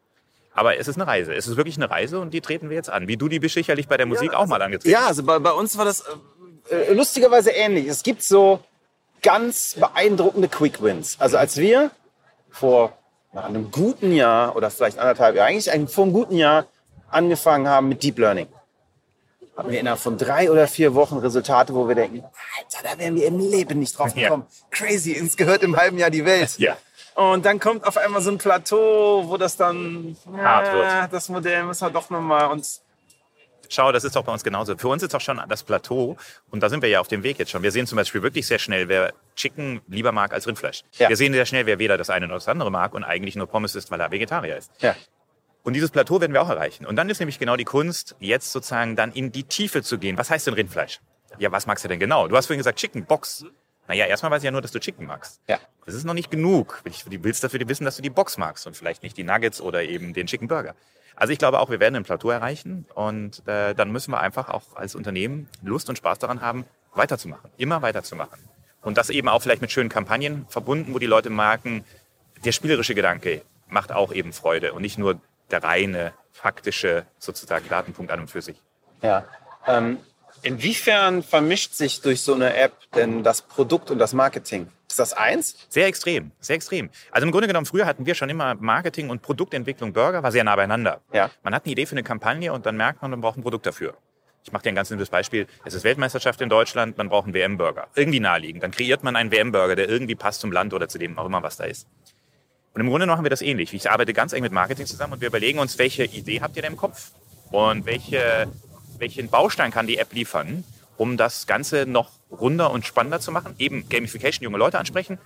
Aber 0.52 0.78
es 0.78 0.88
ist 0.88 0.96
eine 0.96 1.06
Reise. 1.06 1.34
Es 1.34 1.46
ist 1.46 1.56
wirklich 1.56 1.76
eine 1.76 1.90
Reise 1.90 2.18
und 2.18 2.32
die 2.32 2.40
treten 2.40 2.70
wir 2.70 2.76
jetzt 2.76 2.90
an. 2.90 3.08
Wie 3.08 3.16
du 3.16 3.28
die 3.28 3.38
bist 3.38 3.54
sicherlich 3.54 3.88
bei 3.88 3.96
der 3.96 4.06
Musik 4.06 4.32
ja, 4.32 4.38
auch 4.38 4.46
mal 4.46 4.60
angetreten. 4.62 4.92
Ja, 4.92 5.06
also 5.06 5.22
bei, 5.22 5.38
bei 5.38 5.52
uns 5.52 5.76
war 5.76 5.84
das 5.84 6.02
äh, 6.70 6.74
äh, 6.74 6.92
lustigerweise 6.94 7.50
ähnlich. 7.50 7.86
Es 7.86 8.02
gibt 8.02 8.22
so 8.22 8.60
ganz 9.22 9.74
beeindruckende 9.78 10.48
Quick 10.48 10.82
Wins. 10.82 11.16
Also 11.20 11.36
als 11.36 11.58
wir 11.58 11.90
vor 12.50 12.96
nach 13.32 13.44
einem 13.44 13.70
guten 13.70 14.12
Jahr 14.12 14.56
oder 14.56 14.70
vielleicht 14.70 14.98
anderthalb 14.98 15.36
Jahren, 15.36 15.48
eigentlich 15.48 15.92
vor 15.92 16.04
einem 16.04 16.12
guten 16.14 16.36
Jahr 16.36 16.66
angefangen 17.10 17.68
haben 17.68 17.88
mit 17.88 18.02
Deep 18.02 18.18
Learning 18.18 18.48
haben 19.60 19.70
wir 19.70 19.78
innerhalb 19.78 20.00
von 20.00 20.16
drei 20.16 20.50
oder 20.50 20.66
vier 20.66 20.94
Wochen 20.94 21.18
Resultate, 21.18 21.74
wo 21.74 21.86
wir 21.86 21.94
denken, 21.94 22.24
Alter, 22.58 22.78
da 22.82 22.98
wären 22.98 23.14
wir 23.14 23.26
im 23.26 23.38
Leben 23.38 23.78
nicht 23.78 23.98
drauf 23.98 24.14
gekommen. 24.14 24.46
Ja. 24.48 24.66
Crazy, 24.70 25.20
uns 25.20 25.36
gehört 25.36 25.62
im 25.62 25.76
halben 25.76 25.98
Jahr 25.98 26.10
die 26.10 26.24
Welt. 26.24 26.58
Ja. 26.58 26.76
Und 27.14 27.44
dann 27.44 27.60
kommt 27.60 27.86
auf 27.86 27.98
einmal 27.98 28.22
so 28.22 28.30
ein 28.30 28.38
Plateau, 28.38 29.24
wo 29.26 29.36
das 29.36 29.56
dann 29.56 30.16
hart 30.38 30.72
wird. 30.72 31.12
Das 31.12 31.28
Modell 31.28 31.64
müssen 31.64 31.86
wir 31.86 31.90
doch 31.90 32.08
nochmal 32.08 32.50
uns 32.50 32.82
Schau, 33.72 33.92
das 33.92 34.02
ist 34.02 34.16
doch 34.16 34.24
bei 34.24 34.32
uns 34.32 34.42
genauso. 34.42 34.76
Für 34.76 34.88
uns 34.88 35.00
ist 35.04 35.14
auch 35.14 35.20
schon 35.20 35.40
das 35.48 35.62
Plateau 35.62 36.16
und 36.50 36.60
da 36.60 36.68
sind 36.68 36.82
wir 36.82 36.88
ja 36.88 36.98
auf 36.98 37.06
dem 37.06 37.22
Weg 37.22 37.38
jetzt 37.38 37.52
schon. 37.52 37.62
Wir 37.62 37.70
sehen 37.70 37.86
zum 37.86 37.94
Beispiel 37.94 38.20
wirklich 38.20 38.48
sehr 38.48 38.58
schnell, 38.58 38.88
wer 38.88 39.12
Chicken 39.36 39.80
lieber 39.86 40.10
mag 40.10 40.32
als 40.32 40.48
Rindfleisch. 40.48 40.82
Ja. 40.98 41.08
Wir 41.08 41.16
sehen 41.16 41.32
sehr 41.32 41.46
schnell, 41.46 41.66
wer 41.66 41.78
weder 41.78 41.96
das 41.96 42.10
eine 42.10 42.26
noch 42.26 42.34
das 42.34 42.48
andere 42.48 42.72
mag 42.72 42.94
und 42.94 43.04
eigentlich 43.04 43.36
nur 43.36 43.46
Pommes 43.46 43.76
isst, 43.76 43.92
weil 43.92 44.00
er 44.00 44.10
Vegetarier 44.10 44.56
ist. 44.56 44.72
Ja. 44.80 44.96
Und 45.62 45.74
dieses 45.74 45.90
Plateau 45.90 46.20
werden 46.20 46.32
wir 46.32 46.42
auch 46.42 46.48
erreichen. 46.48 46.86
Und 46.86 46.96
dann 46.96 47.10
ist 47.10 47.20
nämlich 47.20 47.38
genau 47.38 47.56
die 47.56 47.64
Kunst, 47.64 48.16
jetzt 48.18 48.52
sozusagen 48.52 48.96
dann 48.96 49.12
in 49.12 49.30
die 49.32 49.44
Tiefe 49.44 49.82
zu 49.82 49.98
gehen. 49.98 50.16
Was 50.16 50.30
heißt 50.30 50.46
denn 50.46 50.54
Rindfleisch? 50.54 51.00
Ja, 51.38 51.52
was 51.52 51.66
magst 51.66 51.84
du 51.84 51.88
denn 51.88 52.00
genau? 52.00 52.28
Du 52.28 52.36
hast 52.36 52.46
vorhin 52.46 52.58
gesagt 52.58 52.78
Chicken 52.78 53.04
Box. 53.04 53.44
Naja, 53.86 54.06
erstmal 54.06 54.30
weiß 54.30 54.42
ich 54.42 54.44
ja 54.44 54.50
nur, 54.50 54.62
dass 54.62 54.72
du 54.72 54.78
Chicken 54.78 55.06
magst. 55.06 55.40
Ja. 55.48 55.58
Das 55.84 55.94
ist 55.94 56.04
noch 56.04 56.14
nicht 56.14 56.30
genug. 56.30 56.82
Du 56.84 57.24
willst 57.24 57.44
dafür 57.44 57.60
wissen, 57.68 57.84
dass 57.84 57.96
du 57.96 58.02
die 58.02 58.10
Box 58.10 58.38
magst 58.38 58.66
und 58.66 58.76
vielleicht 58.76 59.02
nicht 59.02 59.16
die 59.16 59.24
Nuggets 59.24 59.60
oder 59.60 59.82
eben 59.82 60.14
den 60.14 60.26
Chicken 60.26 60.48
Burger. 60.48 60.74
Also 61.16 61.32
ich 61.32 61.38
glaube 61.38 61.60
auch, 61.60 61.68
wir 61.68 61.80
werden 61.80 61.96
ein 61.96 62.04
Plateau 62.04 62.30
erreichen 62.30 62.86
und 62.94 63.46
äh, 63.46 63.74
dann 63.74 63.90
müssen 63.92 64.12
wir 64.12 64.20
einfach 64.20 64.48
auch 64.48 64.76
als 64.76 64.94
Unternehmen 64.94 65.48
Lust 65.62 65.88
und 65.88 65.96
Spaß 65.96 66.18
daran 66.18 66.40
haben, 66.40 66.64
weiterzumachen, 66.94 67.50
immer 67.58 67.82
weiterzumachen. 67.82 68.38
Und 68.80 68.96
das 68.96 69.10
eben 69.10 69.28
auch 69.28 69.42
vielleicht 69.42 69.60
mit 69.60 69.70
schönen 69.70 69.90
Kampagnen 69.90 70.46
verbunden, 70.48 70.94
wo 70.94 70.98
die 70.98 71.06
Leute 71.06 71.28
merken, 71.28 71.84
der 72.44 72.52
spielerische 72.52 72.94
Gedanke 72.94 73.42
macht 73.68 73.92
auch 73.92 74.12
eben 74.12 74.32
Freude 74.32 74.72
und 74.72 74.82
nicht 74.82 74.98
nur 74.98 75.20
der 75.52 75.62
reine 75.62 76.12
faktische 76.32 77.06
sozusagen 77.18 77.68
Datenpunkt 77.68 78.10
an 78.10 78.20
und 78.20 78.30
für 78.30 78.42
sich. 78.42 78.60
Ja. 79.02 79.24
Ähm, 79.66 79.98
inwiefern 80.42 81.22
vermischt 81.22 81.74
sich 81.74 82.00
durch 82.00 82.22
so 82.22 82.34
eine 82.34 82.54
App 82.54 82.72
denn 82.94 83.22
das 83.22 83.42
Produkt 83.42 83.90
und 83.90 83.98
das 83.98 84.12
Marketing? 84.12 84.68
Ist 84.88 84.98
das 84.98 85.12
eins? 85.12 85.56
Sehr 85.68 85.86
extrem, 85.86 86.32
sehr 86.40 86.56
extrem. 86.56 86.90
Also 87.12 87.26
im 87.26 87.30
Grunde 87.30 87.46
genommen, 87.46 87.66
früher 87.66 87.86
hatten 87.86 88.06
wir 88.06 88.14
schon 88.14 88.28
immer 88.28 88.56
Marketing 88.56 89.08
und 89.08 89.22
Produktentwicklung 89.22 89.92
Burger, 89.92 90.22
war 90.22 90.32
sehr 90.32 90.42
nah 90.42 90.56
beieinander. 90.56 91.00
Ja. 91.12 91.30
Man 91.42 91.54
hat 91.54 91.64
eine 91.64 91.72
Idee 91.72 91.86
für 91.86 91.92
eine 91.92 92.02
Kampagne 92.02 92.52
und 92.52 92.66
dann 92.66 92.76
merkt 92.76 93.02
man, 93.02 93.12
man 93.12 93.20
braucht 93.20 93.38
ein 93.38 93.42
Produkt 93.42 93.66
dafür. 93.66 93.94
Ich 94.42 94.52
mache 94.52 94.62
dir 94.62 94.70
ein 94.70 94.74
ganz 94.74 94.88
simples 94.88 95.10
Beispiel. 95.10 95.46
Es 95.64 95.74
ist 95.74 95.84
Weltmeisterschaft 95.84 96.40
in 96.40 96.48
Deutschland, 96.48 96.96
man 96.96 97.08
braucht 97.08 97.26
einen 97.26 97.34
WM-Burger. 97.34 97.88
Irgendwie 97.94 98.20
naheliegend. 98.20 98.62
Dann 98.62 98.70
kreiert 98.70 99.04
man 99.04 99.14
einen 99.14 99.30
WM-Burger, 99.30 99.76
der 99.76 99.88
irgendwie 99.88 100.14
passt 100.14 100.40
zum 100.40 100.50
Land 100.50 100.72
oder 100.72 100.88
zu 100.88 100.98
dem 100.98 101.18
auch 101.18 101.26
immer, 101.26 101.42
was 101.42 101.56
da 101.56 101.64
ist. 101.64 101.86
Und 102.74 102.80
im 102.80 102.88
Grunde 102.88 103.06
machen 103.06 103.24
wir 103.24 103.30
das 103.30 103.42
ähnlich. 103.42 103.74
Ich 103.74 103.90
arbeite 103.90 104.12
ganz 104.12 104.32
eng 104.32 104.42
mit 104.42 104.52
Marketing 104.52 104.86
zusammen 104.86 105.14
und 105.14 105.20
wir 105.20 105.28
überlegen 105.28 105.58
uns, 105.58 105.78
welche 105.78 106.04
Idee 106.04 106.40
habt 106.40 106.56
ihr 106.56 106.62
denn 106.62 106.72
im 106.72 106.78
Kopf? 106.78 107.10
Und 107.50 107.84
welche, 107.84 108.46
welchen 108.98 109.28
Baustein 109.28 109.72
kann 109.72 109.86
die 109.86 109.98
App 109.98 110.12
liefern, 110.12 110.62
um 110.96 111.16
das 111.16 111.46
Ganze 111.46 111.84
noch 111.86 112.10
runder 112.30 112.70
und 112.70 112.86
spannender 112.86 113.20
zu 113.20 113.32
machen? 113.32 113.54
Eben 113.58 113.88
Gamification, 113.88 114.44
junge 114.44 114.58
Leute 114.58 114.78
ansprechen. 114.78 115.18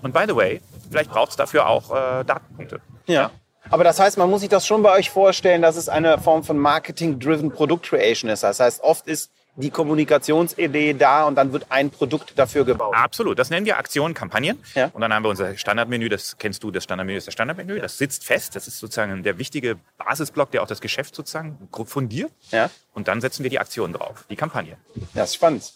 Und 0.00 0.14
by 0.14 0.24
the 0.28 0.36
way, 0.36 0.60
vielleicht 0.90 1.10
braucht 1.10 1.30
es 1.30 1.36
dafür 1.36 1.66
auch 1.66 1.90
äh, 1.90 2.24
Datenpunkte. 2.24 2.80
Ja. 3.06 3.30
Aber 3.68 3.84
das 3.84 3.98
heißt, 3.98 4.18
man 4.18 4.30
muss 4.30 4.40
sich 4.40 4.48
das 4.48 4.66
schon 4.66 4.82
bei 4.82 4.92
euch 4.92 5.10
vorstellen, 5.10 5.62
dass 5.62 5.76
es 5.76 5.88
eine 5.88 6.18
Form 6.18 6.44
von 6.44 6.58
Marketing-driven 6.58 7.50
Product 7.50 7.80
Creation 7.82 8.30
ist. 8.30 8.42
Das 8.42 8.60
heißt, 8.60 8.82
oft 8.82 9.06
ist 9.06 9.30
die 9.56 9.70
Kommunikationsidee 9.70 10.94
da 10.94 11.24
und 11.24 11.34
dann 11.34 11.52
wird 11.52 11.66
ein 11.68 11.90
Produkt 11.90 12.38
dafür 12.38 12.64
gebaut. 12.64 12.94
Absolut. 12.96 13.38
Das 13.38 13.50
nennen 13.50 13.66
wir 13.66 13.76
Aktionen, 13.78 14.14
Kampagnen. 14.14 14.58
Ja. 14.74 14.90
Und 14.92 15.02
dann 15.02 15.12
haben 15.12 15.24
wir 15.24 15.28
unser 15.28 15.56
Standardmenü, 15.56 16.08
das 16.08 16.38
kennst 16.38 16.62
du, 16.62 16.70
das 16.70 16.84
Standardmenü 16.84 17.18
ist 17.18 17.26
das 17.26 17.34
Standardmenü. 17.34 17.78
Das 17.80 17.98
sitzt 17.98 18.24
fest. 18.24 18.56
Das 18.56 18.66
ist 18.66 18.78
sozusagen 18.78 19.22
der 19.22 19.38
wichtige 19.38 19.76
Basisblock, 19.98 20.50
der 20.52 20.62
auch 20.62 20.66
das 20.66 20.80
Geschäft 20.80 21.14
sozusagen 21.14 21.68
fundiert. 21.84 22.32
Ja. 22.50 22.70
Und 22.94 23.08
dann 23.08 23.20
setzen 23.20 23.42
wir 23.42 23.50
die 23.50 23.58
Aktion 23.58 23.92
drauf, 23.92 24.24
die 24.30 24.36
Kampagne. 24.36 24.76
Das 25.14 25.30
ist 25.30 25.34
spannend. 25.36 25.72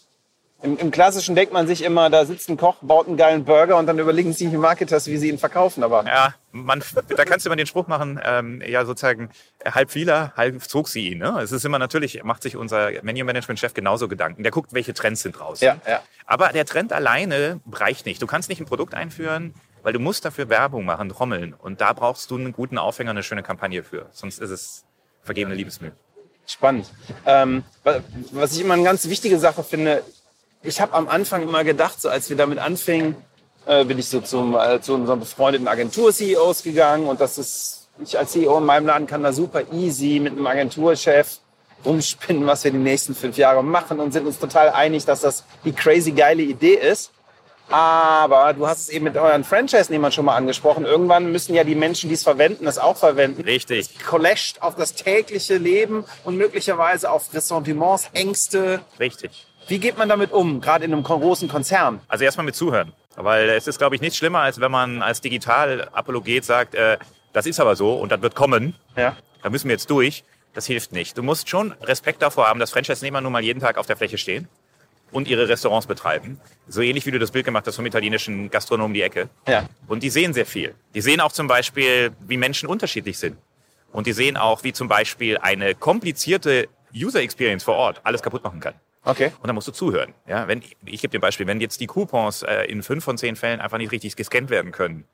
Im, 0.67 0.77
Im 0.79 0.91
Klassischen 0.91 1.37
denkt 1.37 1.53
man 1.53 1.69
sich 1.69 1.85
immer, 1.85 2.11
da 2.11 2.25
sitzt 2.25 2.49
ein 2.51 2.57
Koch, 2.57 2.75
baut 2.81 3.07
einen 3.07 3.17
geilen 3.17 3.45
Burger 3.45 3.77
und 3.77 3.87
dann 3.87 4.01
überlegen 4.01 4.33
sich 4.33 4.51
die 4.51 4.57
Marketers, 4.57 5.07
wie 5.07 5.17
sie 5.17 5.29
ihn 5.29 5.39
verkaufen. 5.39 5.85
Aber 5.85 6.05
Ja, 6.05 6.35
man, 6.51 6.83
da 7.17 7.25
kannst 7.25 7.47
du 7.47 7.49
immer 7.49 7.57
den 7.57 7.67
Spruch 7.69 7.87
machen, 7.87 8.21
ähm, 8.25 8.61
ja 8.67 8.85
sozusagen, 8.85 9.31
halb 9.65 9.93
vieler, 9.93 10.33
halb 10.37 10.61
zog 10.63 10.89
sie 10.89 11.09
ihn. 11.13 11.19
Ne? 11.19 11.39
Es 11.41 11.53
ist 11.53 11.65
immer 11.65 11.79
natürlich, 11.79 12.25
macht 12.25 12.43
sich 12.43 12.57
unser 12.57 12.91
Menu-Management-Chef 13.03 13.75
genauso 13.75 14.09
Gedanken. 14.09 14.43
Der 14.43 14.51
guckt, 14.51 14.73
welche 14.73 14.93
Trends 14.93 15.23
sind 15.23 15.39
draußen. 15.39 15.65
ja, 15.65 15.77
ja. 15.87 16.03
Aber 16.27 16.49
der 16.49 16.65
Trend 16.67 16.93
alleine 16.93 17.61
reicht 17.71 18.05
nicht. 18.05 18.21
Du 18.21 18.27
kannst 18.27 18.49
nicht 18.49 18.61
ein 18.61 18.67
Produkt 18.67 18.95
einführen, 18.95 19.55
weil 19.85 19.93
du 19.93 20.01
musst 20.01 20.25
dafür 20.25 20.49
Werbung 20.49 20.85
machen, 20.85 21.09
trommeln. 21.11 21.55
Und 21.55 21.81
da 21.81 21.93
brauchst 21.93 22.29
du 22.33 22.37
einen 22.37 22.53
guten 22.53 22.77
Aufhänger, 22.79 23.13
eine 23.13 23.23
schöne 23.23 23.45
Kampagne 23.45 23.85
für. 23.85 24.07
Sonst 24.11 24.41
ist 24.41 24.51
es 24.51 24.85
vergebene 25.23 25.55
Liebesmüh. 25.55 25.93
Spannend. 26.49 26.91
Ähm, 27.25 27.63
wa- 27.85 28.01
was 28.33 28.53
ich 28.55 28.61
immer 28.63 28.75
eine 28.75 28.83
ganz 28.85 29.09
wichtige 29.09 29.39
Sache 29.39 29.63
finde, 29.65 30.03
ich 30.67 30.81
habe 30.81 30.95
am 30.95 31.09
Anfang 31.09 31.43
immer 31.43 31.65
gedacht, 31.65 32.01
so 32.01 32.09
als 32.09 32.29
wir 32.29 32.37
damit 32.37 32.59
anfingen, 32.59 33.17
äh, 33.67 33.85
bin 33.85 33.99
ich 33.99 34.09
so 34.09 34.21
zum, 34.21 34.57
äh, 34.57 34.81
zu 34.81 34.95
unseren 34.95 35.21
befreundeten 35.21 35.69
Agentur-CEOs 35.69 36.63
gegangen 36.63 37.07
und 37.07 37.21
das 37.21 37.39
ist, 37.39 37.89
ich 38.03 38.19
als 38.19 38.33
CEO 38.33 38.59
in 38.59 38.65
meinem 38.65 38.87
Laden 38.87 39.07
kann 39.07 39.23
da 39.23 39.33
super 39.33 39.63
easy 39.73 40.21
mit 40.21 40.33
einem 40.33 40.47
Agenturchef 40.47 41.39
rumspinnen, 41.85 42.47
was 42.47 42.65
wir 42.65 42.73
die 42.73 42.79
nächsten 42.79 43.15
fünf 43.15 43.37
Jahre 43.37 43.63
machen 43.63 44.01
und 44.01 44.13
sind 44.13 44.27
uns 44.27 44.39
total 44.39 44.71
einig, 44.71 45.05
dass 45.05 45.21
das 45.21 45.45
die 45.65 45.73
crazy 45.73 46.13
geile 46.13 46.43
Idee 46.43 46.75
ist. 46.75 47.11
Aber 47.69 48.53
du 48.53 48.67
hast 48.67 48.83
es 48.83 48.89
eben 48.89 49.05
mit 49.05 49.17
euren 49.17 49.43
Franchise-Nehmern 49.43 50.13
schon 50.13 50.25
mal 50.25 50.37
angesprochen. 50.37 50.85
Irgendwann 50.85 51.33
müssen 51.33 51.55
ja 51.55 51.65
die 51.65 51.75
Menschen, 51.75 52.09
die 52.09 52.15
es 52.15 52.23
verwenden, 52.23 52.65
das 52.65 52.79
auch 52.79 52.97
verwenden 52.97 53.43
Richtig, 53.43 53.89
colleched 54.05 54.63
auf 54.63 54.77
das 54.77 54.95
tägliche 54.95 55.57
Leben 55.57 56.05
und 56.25 56.37
möglicherweise 56.37 57.11
auf 57.11 57.35
Ressentiments, 57.35 58.09
Ängste. 58.13 58.81
richtig. 59.01 59.47
Wie 59.69 59.81
geht 59.81 59.99
man 59.99 60.09
damit 60.09 60.31
um, 60.33 60.61
gerade 60.61 60.85
in 60.85 60.93
einem 60.93 61.03
großen 61.03 61.49
Konzern? 61.49 62.01
Also 62.07 62.25
erstmal 62.25 62.47
mit 62.47 62.55
Zuhören. 62.55 62.93
Weil 63.17 63.49
es 63.49 63.67
ist, 63.67 63.79
glaube 63.79 63.97
ich, 63.97 64.01
nichts 64.01 64.17
schlimmer, 64.17 64.41
als 64.41 64.61
wenn 64.61 64.71
man 64.71 65.03
als 65.03 65.21
Digital-Apologet 65.21 66.45
sagt, 66.45 66.75
äh, 66.77 66.99
das 67.33 67.47
ist 67.47 67.59
aber 67.59 67.75
so 67.75 67.95
und 67.95 68.13
das 68.13 68.23
wird 68.23 68.37
kommen. 68.37 68.77
Ja. 68.97 69.17
Da 69.43 69.51
müssen 69.51 69.69
wir 69.69 69.73
jetzt 69.75 69.91
durch. 69.91 70.23
Das 70.55 70.67
hilft 70.67 70.93
nicht. 70.93 71.19
Du 71.19 71.23
musst 71.23 71.49
schon 71.49 71.73
Respekt 71.83 72.23
davor 72.23 72.47
haben, 72.47 72.61
dass 72.61 72.71
Franchise-Nehmer 72.71 73.21
nun 73.21 73.33
mal 73.33 73.43
jeden 73.43 73.61
Tag 73.61 73.77
auf 73.77 73.87
der 73.87 73.97
Fläche 73.97 74.19
stehen 74.19 74.49
und 75.17 75.29
ihre 75.29 75.49
Restaurants 75.49 75.87
betreiben. 75.87 76.39
So 76.69 76.83
ähnlich 76.83 77.07
wie 77.07 77.11
du 77.11 77.19
das 77.19 77.31
Bild 77.31 77.47
gemacht 77.47 77.67
hast 77.67 77.77
vom 77.77 77.87
italienischen 77.87 78.51
Gastronomen 78.51 78.93
die 78.93 79.01
Ecke. 79.01 79.31
Ja. 79.49 79.67
Und 79.89 80.03
die 80.03 80.11
sehen 80.11 80.35
sehr 80.35 80.45
viel. 80.45 80.75
Die 80.95 81.01
sehen 81.01 81.21
auch 81.21 81.33
zum 81.33 81.49
Beispiel, 81.49 82.13
wie 82.21 82.37
Menschen 82.37 82.69
unterschiedlich 82.69 83.19
sind. 83.19 83.39
Und 83.93 84.07
die 84.07 84.13
sehen 84.13 84.37
auch, 84.37 84.63
wie 84.63 84.75
zum 84.75 84.89
Beispiel 84.89 85.39
eine 85.39 85.75
komplizierte 85.75 86.69
User 86.95 87.21
Experience 87.23 87.65
vor 87.65 87.77
Ort 87.77 88.03
alles 88.05 88.21
kaputt 88.21 88.45
machen 88.45 88.61
kann. 88.61 88.75
Okay. 89.05 89.33
Und 89.41 89.47
dann 89.47 89.55
musst 89.55 89.69
du 89.69 89.73
zuhören. 89.73 90.13
Ja, 90.29 90.49
wenn, 90.49 90.63
ich 90.85 91.01
gebe 91.01 91.13
dir 91.13 91.19
ein 91.19 91.23
Beispiel, 91.23 91.47
wenn 91.47 91.63
jetzt 91.63 91.81
die 91.81 91.87
Coupons 91.87 92.43
äh, 92.43 92.65
in 92.65 92.83
fünf 92.83 93.03
von 93.03 93.17
zehn 93.17 93.37
Fällen 93.37 93.61
einfach 93.61 93.79
nicht 93.79 93.93
richtig 93.93 94.17
gescannt 94.17 94.51
werden 94.51 94.71
können 94.71 95.05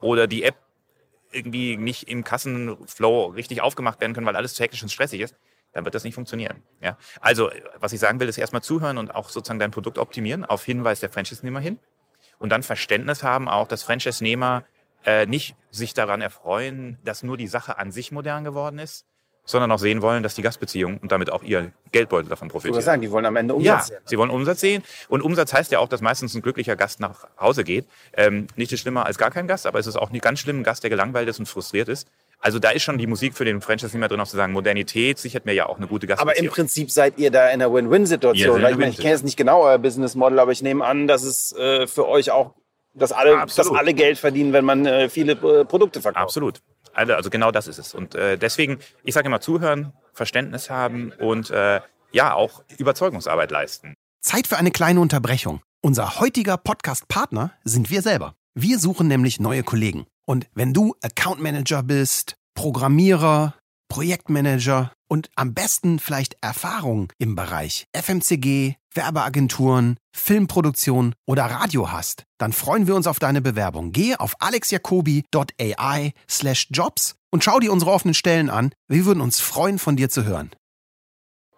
oder 0.00 0.26
die 0.26 0.44
App 0.44 0.56
irgendwie 1.32 1.76
nicht 1.76 2.08
im 2.08 2.24
Kassenflow 2.24 3.26
richtig 3.26 3.60
aufgemacht 3.60 4.00
werden 4.00 4.14
können, 4.14 4.26
weil 4.26 4.36
alles 4.36 4.54
zu 4.54 4.62
hektisch 4.62 4.82
und 4.82 4.88
stressig 4.88 5.20
ist, 5.20 5.34
dann 5.74 5.84
wird 5.84 5.94
das 5.94 6.04
nicht 6.04 6.14
funktionieren. 6.14 6.62
Ja? 6.80 6.96
Also, 7.20 7.50
was 7.78 7.92
ich 7.92 8.00
sagen 8.00 8.18
will, 8.20 8.28
ist 8.28 8.38
erstmal 8.38 8.62
zuhören 8.62 8.96
und 8.96 9.14
auch 9.14 9.28
sozusagen 9.28 9.58
dein 9.58 9.70
Produkt 9.72 9.98
optimieren, 9.98 10.44
auf 10.44 10.64
Hinweis 10.64 11.00
der 11.00 11.10
Franchise-Nehmer 11.10 11.60
hin. 11.60 11.78
Und 12.38 12.50
dann 12.50 12.62
Verständnis 12.62 13.22
haben 13.22 13.48
auch, 13.48 13.68
dass 13.68 13.82
Franchise-Nehmer 13.82 14.64
äh, 15.04 15.26
nicht 15.26 15.54
sich 15.70 15.92
daran 15.94 16.20
erfreuen, 16.22 16.98
dass 17.04 17.22
nur 17.22 17.36
die 17.36 17.46
Sache 17.48 17.76
an 17.78 17.90
sich 17.92 18.10
modern 18.12 18.44
geworden 18.44 18.78
ist, 18.78 19.04
sondern 19.46 19.70
auch 19.72 19.78
sehen 19.78 20.00
wollen, 20.00 20.22
dass 20.22 20.34
die 20.34 20.40
Gastbeziehung 20.40 20.96
und 20.98 21.12
damit 21.12 21.28
auch 21.30 21.42
ihr 21.42 21.72
Geldbeutel 21.92 22.30
davon 22.30 22.48
Ich 22.48 22.52
profitiert. 22.52 22.74
würde 22.76 22.84
sagen, 22.84 23.02
die 23.02 23.10
wollen 23.10 23.26
am 23.26 23.36
Ende 23.36 23.52
Ja, 23.58 23.74
Umsatz 23.74 23.88
sehen. 23.88 23.98
sie 24.06 24.16
wollen 24.18 24.30
Umsatz 24.30 24.60
sehen. 24.60 24.82
Und 25.08 25.20
Umsatz 25.20 25.52
heißt 25.52 25.70
ja 25.72 25.80
auch, 25.80 25.88
dass 25.88 26.00
meistens 26.00 26.34
ein 26.34 26.40
glücklicher 26.40 26.76
Gast 26.76 26.98
nach 27.00 27.26
Hause 27.38 27.62
geht. 27.64 27.86
Ähm, 28.14 28.46
nicht 28.56 28.72
ist 28.72 28.80
schlimmer 28.80 29.04
als 29.04 29.18
gar 29.18 29.30
kein 29.30 29.46
Gast, 29.46 29.66
aber 29.66 29.78
es 29.78 29.86
ist 29.86 29.96
auch 29.96 30.08
nicht 30.10 30.22
ganz 30.22 30.38
schlimm, 30.40 30.60
ein 30.60 30.64
Gast, 30.64 30.82
der 30.82 30.88
gelangweilt 30.90 31.28
ist 31.28 31.38
und 31.38 31.46
frustriert 31.46 31.88
ist. 31.88 32.08
Also 32.44 32.58
da 32.58 32.70
ist 32.72 32.82
schon 32.82 32.98
die 32.98 33.06
Musik 33.06 33.34
für 33.34 33.46
den 33.46 33.62
Franchise-Nehmer 33.62 34.06
drin, 34.06 34.20
auch 34.20 34.28
zu 34.28 34.36
sagen, 34.36 34.52
Modernität 34.52 35.18
sichert 35.18 35.46
mir 35.46 35.54
ja 35.54 35.64
auch 35.64 35.78
eine 35.78 35.86
gute 35.86 36.04
Aber 36.04 36.12
im 36.12 36.26
Gastbeziehung. 36.26 36.54
Prinzip 36.54 36.90
seid 36.90 37.18
ihr 37.18 37.30
da 37.30 37.46
in 37.46 37.54
einer 37.54 37.72
Win-Win-Situation. 37.72 38.60
in 38.60 38.66
Ich, 38.66 38.76
meine, 38.76 38.90
ich 38.90 38.98
kenne 38.98 39.12
jetzt 39.12 39.24
nicht 39.24 39.38
genau 39.38 39.62
euer 39.62 39.78
Business 39.78 40.14
Model, 40.14 40.38
aber 40.38 40.52
ich 40.52 40.60
nehme 40.60 40.84
an, 40.84 41.08
dass 41.08 41.22
es 41.22 41.52
äh, 41.52 41.86
für 41.86 42.06
euch 42.06 42.32
auch, 42.32 42.52
dass 42.92 43.12
alle, 43.12 43.46
dass 43.46 43.70
alle 43.70 43.94
Geld 43.94 44.18
verdienen, 44.18 44.52
wenn 44.52 44.66
man 44.66 44.84
äh, 44.84 45.08
viele 45.08 45.32
äh, 45.32 45.64
Produkte 45.64 46.02
verkauft. 46.02 46.22
Absolut. 46.22 46.60
Also, 46.92 47.14
also 47.14 47.30
genau 47.30 47.50
das 47.50 47.66
ist 47.66 47.78
es. 47.78 47.94
Und 47.94 48.14
äh, 48.14 48.36
deswegen, 48.36 48.78
ich 49.04 49.14
sage 49.14 49.28
immer, 49.28 49.40
zuhören, 49.40 49.94
Verständnis 50.12 50.68
haben 50.68 51.12
und 51.18 51.48
äh, 51.50 51.80
ja, 52.12 52.34
auch 52.34 52.62
Überzeugungsarbeit 52.76 53.52
leisten. 53.52 53.94
Zeit 54.20 54.46
für 54.46 54.58
eine 54.58 54.70
kleine 54.70 55.00
Unterbrechung. 55.00 55.62
Unser 55.80 56.20
heutiger 56.20 56.58
Podcast-Partner 56.58 57.52
sind 57.64 57.88
wir 57.88 58.02
selber. 58.02 58.34
Wir 58.54 58.78
suchen 58.78 59.08
nämlich 59.08 59.40
neue 59.40 59.62
Kollegen. 59.62 60.04
Und 60.26 60.46
wenn 60.54 60.72
du 60.72 60.94
Account 61.02 61.40
Manager 61.40 61.82
bist, 61.82 62.36
Programmierer, 62.54 63.54
Projektmanager 63.88 64.92
und 65.08 65.30
am 65.36 65.54
besten 65.54 65.98
vielleicht 65.98 66.36
Erfahrung 66.40 67.12
im 67.18 67.36
Bereich 67.36 67.86
FMCG, 67.92 68.74
Werbeagenturen, 68.94 69.98
Filmproduktion 70.16 71.14
oder 71.26 71.44
Radio 71.44 71.92
hast, 71.92 72.24
dann 72.38 72.52
freuen 72.52 72.86
wir 72.86 72.94
uns 72.94 73.06
auf 73.06 73.18
deine 73.18 73.40
Bewerbung. 73.40 73.92
Gehe 73.92 74.18
auf 74.18 74.34
alexjacobi.ai 74.40 76.12
slash 76.28 76.68
jobs 76.70 77.16
und 77.30 77.44
schau 77.44 77.60
dir 77.60 77.72
unsere 77.72 77.90
offenen 77.90 78.14
Stellen 78.14 78.50
an. 78.50 78.72
Wir 78.88 79.04
würden 79.04 79.20
uns 79.20 79.40
freuen, 79.40 79.78
von 79.78 79.96
dir 79.96 80.08
zu 80.08 80.24
hören. 80.24 80.50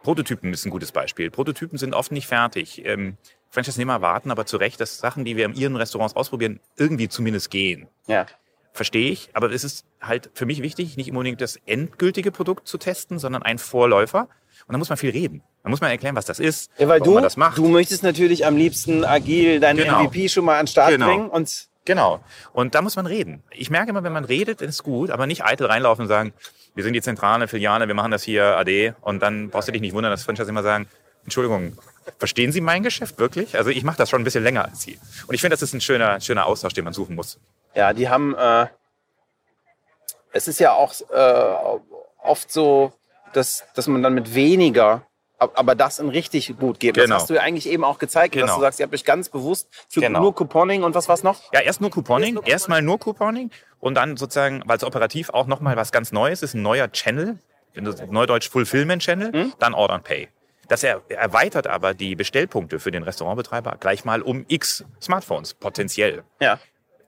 Prototypen 0.03 0.53
ist 0.53 0.65
ein 0.65 0.71
gutes 0.71 0.93
Beispiel. 0.93 1.31
Prototypen 1.31 1.79
sind 1.79 1.95
oft 1.95 2.13
nicht 2.13 2.27
fertig. 2.27 2.85
Ähm, 2.85 3.17
Franchise-Nehmer 3.51 4.01
warten 4.01 4.31
aber 4.31 4.47
zu 4.47 4.57
Recht, 4.57 4.81
dass 4.81 4.99
Sachen, 4.99 5.25
die 5.25 5.37
wir 5.37 5.47
in 5.47 5.55
ihren 5.55 5.77
Restaurants 5.77 6.15
ausprobieren, 6.15 6.61
irgendwie 6.77 7.09
zumindest 7.09 7.51
gehen. 7.51 7.89
Ja. 8.07 8.27
Verstehe 8.77 9.11
ich, 9.11 9.31
aber 9.33 9.51
es 9.51 9.65
ist 9.65 9.87
halt 10.03 10.29
für 10.35 10.45
mich 10.45 10.61
wichtig, 10.63 10.97
nicht 10.99 11.11
unbedingt 11.11 11.41
das 11.41 11.57
endgültige 11.65 12.31
Produkt 12.31 12.69
zu 12.69 12.77
testen, 12.77 13.19
sondern 13.19 13.43
ein 13.43 13.59
Vorläufer. 13.59 14.29
Und 14.69 14.73
da 14.73 14.79
muss 14.79 14.91
man 14.91 14.99
viel 14.99 15.11
reden. 15.11 15.43
Da 15.63 15.71
muss 15.71 15.81
man 15.81 15.91
erklären, 15.91 16.15
was 16.15 16.27
das 16.27 16.39
ist, 16.39 16.71
Ja, 16.79 16.87
weil 16.89 17.01
warum 17.01 17.05
du, 17.05 17.15
man 17.15 17.23
das 17.23 17.37
macht. 17.39 17.57
du 17.57 17.69
möchtest 17.69 18.03
natürlich 18.03 18.45
am 18.45 18.57
liebsten 18.57 19.05
agil 19.05 19.61
deinen 19.61 19.79
Genau. 19.79 20.03
MVP 20.05 20.29
schon 20.29 20.45
mal 20.45 20.59
an 20.59 20.67
den 20.67 20.69
Start 20.69 20.91
Genau. 20.91 21.07
bringen 21.07 21.29
und 21.31 21.69
Genau. 21.87 22.21
Und 22.53 22.75
da 22.75 22.83
muss 22.83 22.97
man 22.97 23.07
reden. 23.07 23.43
Ich 23.51 23.71
merke 23.71 23.91
immer, 23.91 24.03
wenn 24.03 24.13
man 24.13 24.25
redet, 24.25 24.61
ist 24.61 24.83
gut, 24.83 25.09
aber 25.11 25.27
nicht 25.27 25.45
eitel 25.45 25.67
reinlaufen 25.69 26.03
und 26.03 26.09
sagen, 26.09 26.33
wir 26.75 26.83
sind 26.85 26.93
die 26.95 27.01
zentrale 27.01 27.49
Filiale, 27.49 27.87
wir 27.87 27.95
machen 27.95 28.11
das 28.11 28.25
hier 28.25 28.57
AD. 28.59 28.93
Und 29.01 29.23
dann 29.23 29.49
brauchst 29.51 29.69
du 29.69 29.73
dich 29.73 29.81
nicht 29.81 29.95
wundern, 29.95 30.11
dass 30.11 30.25
Franchise 30.25 30.49
immer 30.51 30.63
sagen, 30.65 30.87
Entschuldigung, 31.25 31.79
verstehen 32.19 32.51
Sie 32.53 32.61
mein 32.61 32.83
Geschäft 32.83 33.19
wirklich? 33.19 33.57
Also 33.57 33.71
ich 33.71 33.85
mache 33.85 33.97
das 33.99 34.11
schon 34.11 34.21
ein 34.21 34.25
bisschen 34.25 34.45
länger 34.45 34.65
als 34.65 34.83
Sie. 34.83 34.99
Und 35.29 35.35
ich 35.35 35.41
finde, 35.41 35.55
das 35.55 35.63
ist 35.63 35.75
ein 35.75 35.81
schöner, 35.81 36.21
schöner 36.21 36.47
Austausch, 36.47 36.73
den 36.75 36.85
man 36.85 36.93
suchen 36.93 37.15
muss. 37.17 37.39
Ja, 37.77 37.93
die 37.93 38.09
haben, 38.09 38.35
äh, 38.35 38.67
es 40.33 40.49
ist 40.49 40.59
ja 40.61 40.73
auch 40.73 40.93
äh, 41.11 41.79
oft 42.23 42.51
so, 42.51 42.93
dass, 43.33 43.65
dass 43.75 43.87
man 43.87 44.03
dann 44.03 44.15
mit 44.15 44.35
weniger, 44.35 45.03
ab- 45.39 45.53
aber 45.55 45.75
das 45.75 45.99
in 45.99 46.09
richtig 46.09 46.57
gut 46.59 46.81
geht. 46.81 46.95
Genau. 46.95 47.07
Das 47.07 47.23
hast 47.23 47.31
du 47.31 47.35
ja 47.35 47.43
eigentlich 47.43 47.69
eben 47.69 47.85
auch 47.85 47.99
gezeigt, 47.99 48.35
dass 48.35 48.43
Genau. 48.43 48.55
du 48.57 48.61
sagst, 48.63 48.81
ihr 48.81 48.85
habt 48.85 48.95
euch 48.95 49.05
ganz 49.05 49.29
bewusst 49.29 49.69
für 49.89 50.01
Genau. 50.01 50.21
nur 50.21 50.35
Couponing 50.35 50.83
und 50.83 50.95
was 50.95 51.09
war's 51.09 51.23
noch? 51.23 51.53
Ja, 51.53 51.61
erst 51.61 51.81
nur 51.81 51.91
Couponing, 51.91 52.41
erstmal 52.45 52.83
nur 52.83 52.99
Couponing 52.99 53.51
und 53.79 53.95
dann 53.95 54.17
sozusagen, 54.17 54.63
weil 54.67 54.79
es 54.79 54.85
operativ 54.85 55.31
auch 55.31 55.47
nochmal 55.47 55.77
was 55.77 55.93
ganz 55.93 56.13
Neues 56.13 56.43
ist, 56.43 56.55
ein 56.55 56.63
neuer 56.63 56.91
Channel, 56.91 57.39
in 57.75 57.85
das 57.85 58.01
Neudeutsch 58.07 58.49
Fulfillment 58.49 59.03
Channel, 59.03 59.53
dann 59.59 59.75
Order 59.75 59.95
and 59.95 60.05
Pay. 60.05 60.29
Das 60.69 60.83
er 60.83 61.03
erweitert 61.11 61.67
aber 61.67 61.93
die 61.95 62.17
Bestellpunkte 62.17 62.81
für 62.81 62.91
den 62.91 63.03
Restaurantbetreiber 63.03 63.77
gleich 63.79 64.05
mal 64.07 64.23
um 64.23 64.45
x 64.49 64.83
Smartphones, 65.01 65.53
potenziell. 65.55 66.25
Ja. 66.41 66.59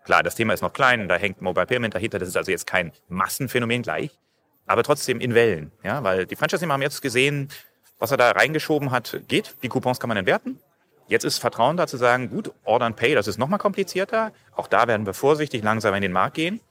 Klar, 0.08 0.22
das 0.22 0.36
Thema 0.36 0.54
ist 0.54 0.62
noch 0.62 0.72
klein, 0.72 1.06
da 1.06 1.16
hängt 1.16 1.42
Mobile 1.42 1.66
Payment 1.66 1.94
dahinter, 1.94 2.18
das 2.18 2.28
ist 2.28 2.36
also 2.38 2.50
jetzt 2.50 2.66
kein 2.66 2.92
Massenphänomen 3.10 3.82
gleich, 3.82 4.18
aber 4.66 4.82
trotzdem 4.82 5.20
in 5.20 5.34
Wellen. 5.34 5.70
Ja, 5.82 6.02
weil 6.02 6.24
die 6.24 6.34
Franchise-Nehmer 6.34 6.72
haben 6.72 6.80
jetzt 6.80 7.02
gesehen, 7.02 7.50
was 7.98 8.10
er 8.10 8.16
da 8.16 8.30
reingeschoben 8.30 8.90
hat, 8.90 9.20
geht. 9.28 9.56
Die 9.62 9.68
Coupons 9.68 10.00
kann 10.00 10.08
man 10.08 10.16
entwerten. 10.16 10.60
Jetzt 11.08 11.24
ist 11.24 11.36
Vertrauen 11.36 11.76
da 11.76 11.86
zu 11.86 11.98
sagen, 11.98 12.30
gut, 12.30 12.52
Order 12.64 12.86
and 12.86 12.96
Pay, 12.96 13.14
das 13.14 13.26
ist 13.26 13.36
nochmal 13.36 13.58
komplizierter. 13.58 14.32
Auch 14.56 14.66
da 14.66 14.88
werden 14.88 15.04
wir 15.04 15.12
vorsichtig 15.12 15.62
langsam 15.62 15.92
in 15.92 16.00
den 16.00 16.12
Markt 16.12 16.36
gehen. 16.36 16.62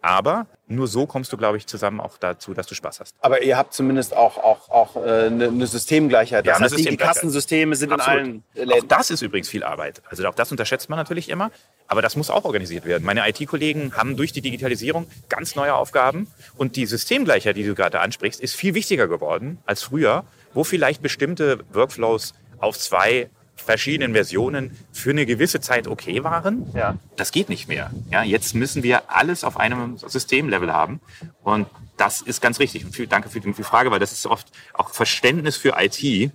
Aber 0.00 0.46
nur 0.68 0.86
so 0.86 1.06
kommst 1.06 1.32
du, 1.32 1.36
glaube 1.36 1.56
ich, 1.56 1.66
zusammen 1.66 2.00
auch 2.00 2.18
dazu, 2.18 2.54
dass 2.54 2.66
du 2.66 2.74
Spaß 2.74 3.00
hast. 3.00 3.14
Aber 3.20 3.42
ihr 3.42 3.56
habt 3.56 3.74
zumindest 3.74 4.14
auch, 4.16 4.36
auch, 4.38 4.68
auch 4.70 4.96
äh, 4.96 5.26
eine, 5.26 5.48
eine 5.48 5.66
Systemgleichheit. 5.66 6.44
Ja, 6.46 6.52
Das 6.52 6.56
eine 6.58 6.64
heißt, 6.64 6.72
die, 6.74 6.76
die 6.76 6.82
Systemgleichheit. 6.82 7.14
Kassensysteme 7.16 7.74
sind 7.76 7.92
Absolut. 7.92 8.20
in 8.20 8.26
allen 8.26 8.44
Auch 8.68 8.74
Läden. 8.74 8.88
das 8.88 9.10
ist 9.10 9.22
übrigens 9.22 9.48
viel 9.48 9.64
Arbeit. 9.64 10.02
Also 10.08 10.26
auch 10.28 10.34
das 10.34 10.50
unterschätzt 10.52 10.88
man 10.88 10.98
natürlich 10.98 11.28
immer. 11.28 11.50
Aber 11.86 12.02
das 12.02 12.16
muss 12.16 12.30
auch 12.30 12.44
organisiert 12.44 12.84
werden. 12.84 13.04
Meine 13.04 13.26
IT-Kollegen 13.28 13.96
haben 13.96 14.16
durch 14.16 14.32
die 14.32 14.42
Digitalisierung 14.42 15.06
ganz 15.28 15.56
neue 15.56 15.74
Aufgaben. 15.74 16.28
Und 16.56 16.76
die 16.76 16.86
Systemgleichheit, 16.86 17.56
die 17.56 17.64
du 17.64 17.74
gerade 17.74 18.00
ansprichst, 18.00 18.40
ist 18.40 18.54
viel 18.54 18.74
wichtiger 18.74 19.08
geworden 19.08 19.58
als 19.66 19.82
früher, 19.82 20.24
wo 20.54 20.64
vielleicht 20.64 21.02
bestimmte 21.02 21.60
Workflows 21.72 22.34
auf 22.58 22.78
zwei 22.78 23.30
verschiedenen 23.60 24.12
Versionen 24.12 24.76
für 24.92 25.10
eine 25.10 25.26
gewisse 25.26 25.60
Zeit 25.60 25.88
okay 25.88 26.24
waren. 26.24 26.70
Ja. 26.74 26.96
Das 27.16 27.32
geht 27.32 27.48
nicht 27.48 27.68
mehr. 27.68 27.90
Ja, 28.10 28.22
jetzt 28.22 28.54
müssen 28.54 28.82
wir 28.82 29.10
alles 29.10 29.44
auf 29.44 29.56
einem 29.58 29.98
Systemlevel 29.98 30.72
haben. 30.72 31.00
Und 31.42 31.66
das 31.96 32.20
ist 32.20 32.40
ganz 32.40 32.60
richtig. 32.60 32.84
Und 32.84 32.94
viel, 32.94 33.06
danke 33.06 33.28
für 33.28 33.40
die, 33.40 33.52
für 33.52 33.62
die 33.62 33.64
Frage, 33.64 33.90
weil 33.90 34.00
das 34.00 34.12
ist 34.12 34.26
oft 34.26 34.48
auch 34.72 34.90
Verständnis 34.90 35.56
für 35.56 35.74
IT. 35.78 36.32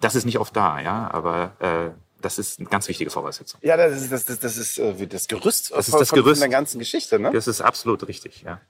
Das 0.00 0.14
ist 0.14 0.24
nicht 0.24 0.38
oft 0.38 0.56
da, 0.56 0.80
ja. 0.80 1.10
Aber 1.12 1.52
äh, 1.60 1.90
das 2.20 2.38
ist 2.38 2.58
eine 2.58 2.68
ganz 2.68 2.88
wichtige 2.88 3.10
Voraussetzung. 3.10 3.60
Ja, 3.62 3.76
das 3.76 4.00
ist 4.02 4.10
das, 4.10 4.24
das, 4.24 4.38
das, 4.40 4.56
ist, 4.56 4.78
äh, 4.78 5.06
das 5.06 5.28
Gerüst 5.28 5.70
Das 5.70 5.86
ist 5.86 5.92
von, 5.92 6.00
das 6.00 6.10
Gerüst. 6.10 6.40
von 6.40 6.50
der 6.50 6.56
ganzen 6.56 6.78
Geschichte. 6.78 7.18
Ne? 7.18 7.30
Das 7.32 7.46
ist 7.46 7.60
absolut 7.60 8.08
richtig, 8.08 8.42
ja. 8.42 8.60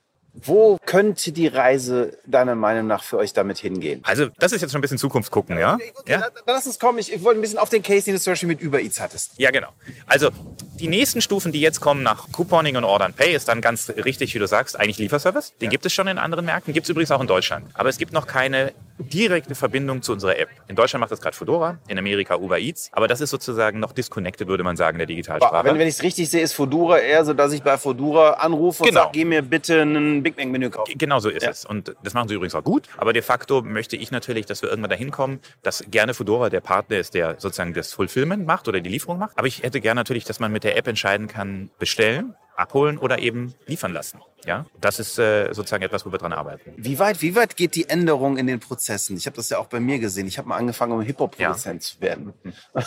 Wo 0.43 0.78
könnte 0.85 1.33
die 1.33 1.47
Reise 1.47 2.19
deiner 2.26 2.55
Meinung 2.55 2.87
nach 2.87 3.02
für 3.02 3.16
euch 3.16 3.33
damit 3.33 3.59
hingehen? 3.59 4.00
Also, 4.05 4.28
das 4.38 4.52
ist 4.52 4.61
jetzt 4.61 4.73
schon 4.73 4.78
ein 4.78 4.83
bisschen 4.83 4.99
Zukunft 4.99 5.31
gucken, 5.31 5.59
ja? 5.59 5.78
Ja? 6.07 6.21
Dann 6.21 6.31
lass 6.47 6.66
uns 6.66 6.78
kommen. 6.78 6.99
Ich, 6.99 7.12
ich 7.12 7.23
wollte 7.23 7.40
ein 7.40 7.43
bisschen 7.43 7.59
auf 7.59 7.69
den 7.69 7.83
Case, 7.83 8.05
den 8.05 8.14
du 8.14 8.21
zum 8.21 8.33
Beispiel 8.33 8.49
mit 8.49 8.62
Uber 8.62 8.81
Eats 8.81 9.00
hattest. 9.00 9.33
Ja, 9.38 9.50
genau. 9.50 9.69
Also 10.07 10.31
die 10.78 10.88
nächsten 10.88 11.21
Stufen, 11.21 11.52
die 11.52 11.61
jetzt 11.61 11.81
kommen 11.81 12.02
nach 12.02 12.31
Couponing 12.33 12.76
und 12.76 12.85
Order 12.85 13.07
and 13.07 13.16
Pay, 13.16 13.35
ist 13.35 13.49
dann 13.49 13.61
ganz 13.61 13.88
richtig, 13.88 14.35
wie 14.35 14.38
du 14.38 14.47
sagst, 14.47 14.78
eigentlich 14.78 14.99
Lieferservice. 14.99 15.55
Den 15.61 15.71
gibt 15.71 15.87
es 15.87 15.93
schon 15.93 16.07
in 16.07 16.19
anderen 16.19 16.45
Märkten, 16.45 16.75
gibt 16.75 16.85
es 16.85 16.90
übrigens 16.90 17.11
auch 17.11 17.21
in 17.21 17.26
Deutschland. 17.26 17.66
Aber 17.75 17.88
es 17.88 17.99
gibt 17.99 18.12
noch 18.12 18.26
keine 18.26 18.73
direkte 18.99 19.55
Verbindung 19.55 20.03
zu 20.03 20.12
unserer 20.12 20.38
App. 20.38 20.49
In 20.69 20.76
Deutschland 20.76 21.00
macht 21.00 21.11
das 21.12 21.21
gerade 21.21 21.37
Fedora, 21.37 21.79
in 21.88 21.99
Amerika 21.99 22.37
Uber 22.37 22.59
Eats. 22.59 22.88
Aber 22.93 23.09
das 23.09 23.21
ist 23.21 23.31
sozusagen 23.31 23.79
noch 23.81 23.93
disconnected, 23.93 24.49
würde 24.49 24.65
man 24.65 24.76
sagen, 24.76 24.99
der 24.99 25.07
Digitalsprache. 25.07 25.65
Wenn, 25.67 25.79
wenn 25.79 25.87
ich 25.88 25.95
es 25.97 26.03
richtig 26.03 26.31
sehe, 26.31 26.41
ist 26.43 26.55
Fodura 26.55 26.99
eher 26.99 27.25
so, 27.25 27.35
dass 27.35 27.53
ich 27.53 27.62
bei 27.62 27.76
Fodura 27.79 28.31
anrufe 28.35 28.83
und 28.83 28.88
Genau. 28.88 29.03
sage, 29.03 29.11
geh 29.12 29.25
mir 29.25 29.43
bitte 29.43 29.83
ein 29.83 30.23
Big 30.23 30.37
Mac 30.37 30.49
Menü 30.49 30.71
kaufen. 30.71 30.93
Genau 30.97 31.19
so 31.19 31.29
ist 31.29 31.43
Ja. 31.43 31.50
es. 31.50 31.65
Und 31.65 31.95
das 32.03 32.15
machen 32.15 32.29
sie 32.29 32.35
übrigens 32.35 32.55
auch 32.55 32.65
gut. 32.65 32.88
Aber 32.97 33.12
de 33.12 33.23
facto 33.23 33.62
möchte 33.62 33.97
ich 33.97 34.11
natürlich, 34.11 34.47
dass 34.47 34.62
wir 34.62 34.71
irgendwann 34.71 34.91
dahin 34.91 35.11
kommen, 35.11 35.41
dass 35.62 35.85
gerne 35.91 36.15
Fedora 36.15 36.49
der 36.50 36.61
Partner 36.61 36.97
ist, 36.99 37.15
der 37.15 37.35
sozusagen 37.38 37.75
das 37.75 37.93
Fulfillment 37.93 38.47
macht 38.47 38.67
oder 38.69 38.81
die 38.81 38.91
Lieferung 38.91 39.19
macht. 39.19 39.38
Aber 39.38 39.47
ich 39.47 39.62
hätte 39.62 39.81
gerne 39.81 40.00
natürlich, 40.00 40.25
dass 40.25 40.41
man 40.41 40.53
mit 40.53 40.65
der 40.65 40.76
App 40.76 40.87
entscheiden 40.88 41.26
kann, 41.29 41.71
bestellen, 41.79 42.35
abholen 42.56 42.98
oder 42.98 43.18
eben 43.18 43.54
liefern 43.66 43.92
lassen. 43.92 44.20
Ja, 44.44 44.66
das 44.80 44.98
ist 44.98 45.18
äh, 45.18 45.52
sozusagen 45.52 45.82
etwas, 45.82 46.06
wo 46.06 46.12
wir 46.12 46.18
dran 46.18 46.32
arbeiten. 46.32 46.72
Wie 46.76 46.98
weit, 46.98 47.20
wie 47.20 47.34
weit 47.34 47.56
geht 47.56 47.75
die 47.75 47.88
Änderung 47.88 48.36
in 48.36 48.46
den 48.46 48.60
Prozessen? 48.60 49.16
Ich 49.16 49.26
habe 49.26 49.36
das 49.36 49.48
ja 49.50 49.58
auch 49.58 49.66
bei 49.66 49.80
mir 49.80 49.98
gesehen. 49.98 50.26
Ich 50.26 50.38
habe 50.38 50.48
mal 50.48 50.56
angefangen, 50.56 50.92
um 50.92 51.00
Hip-Hop-Produzent 51.00 51.82
zu 51.82 52.00
werden. 52.00 52.32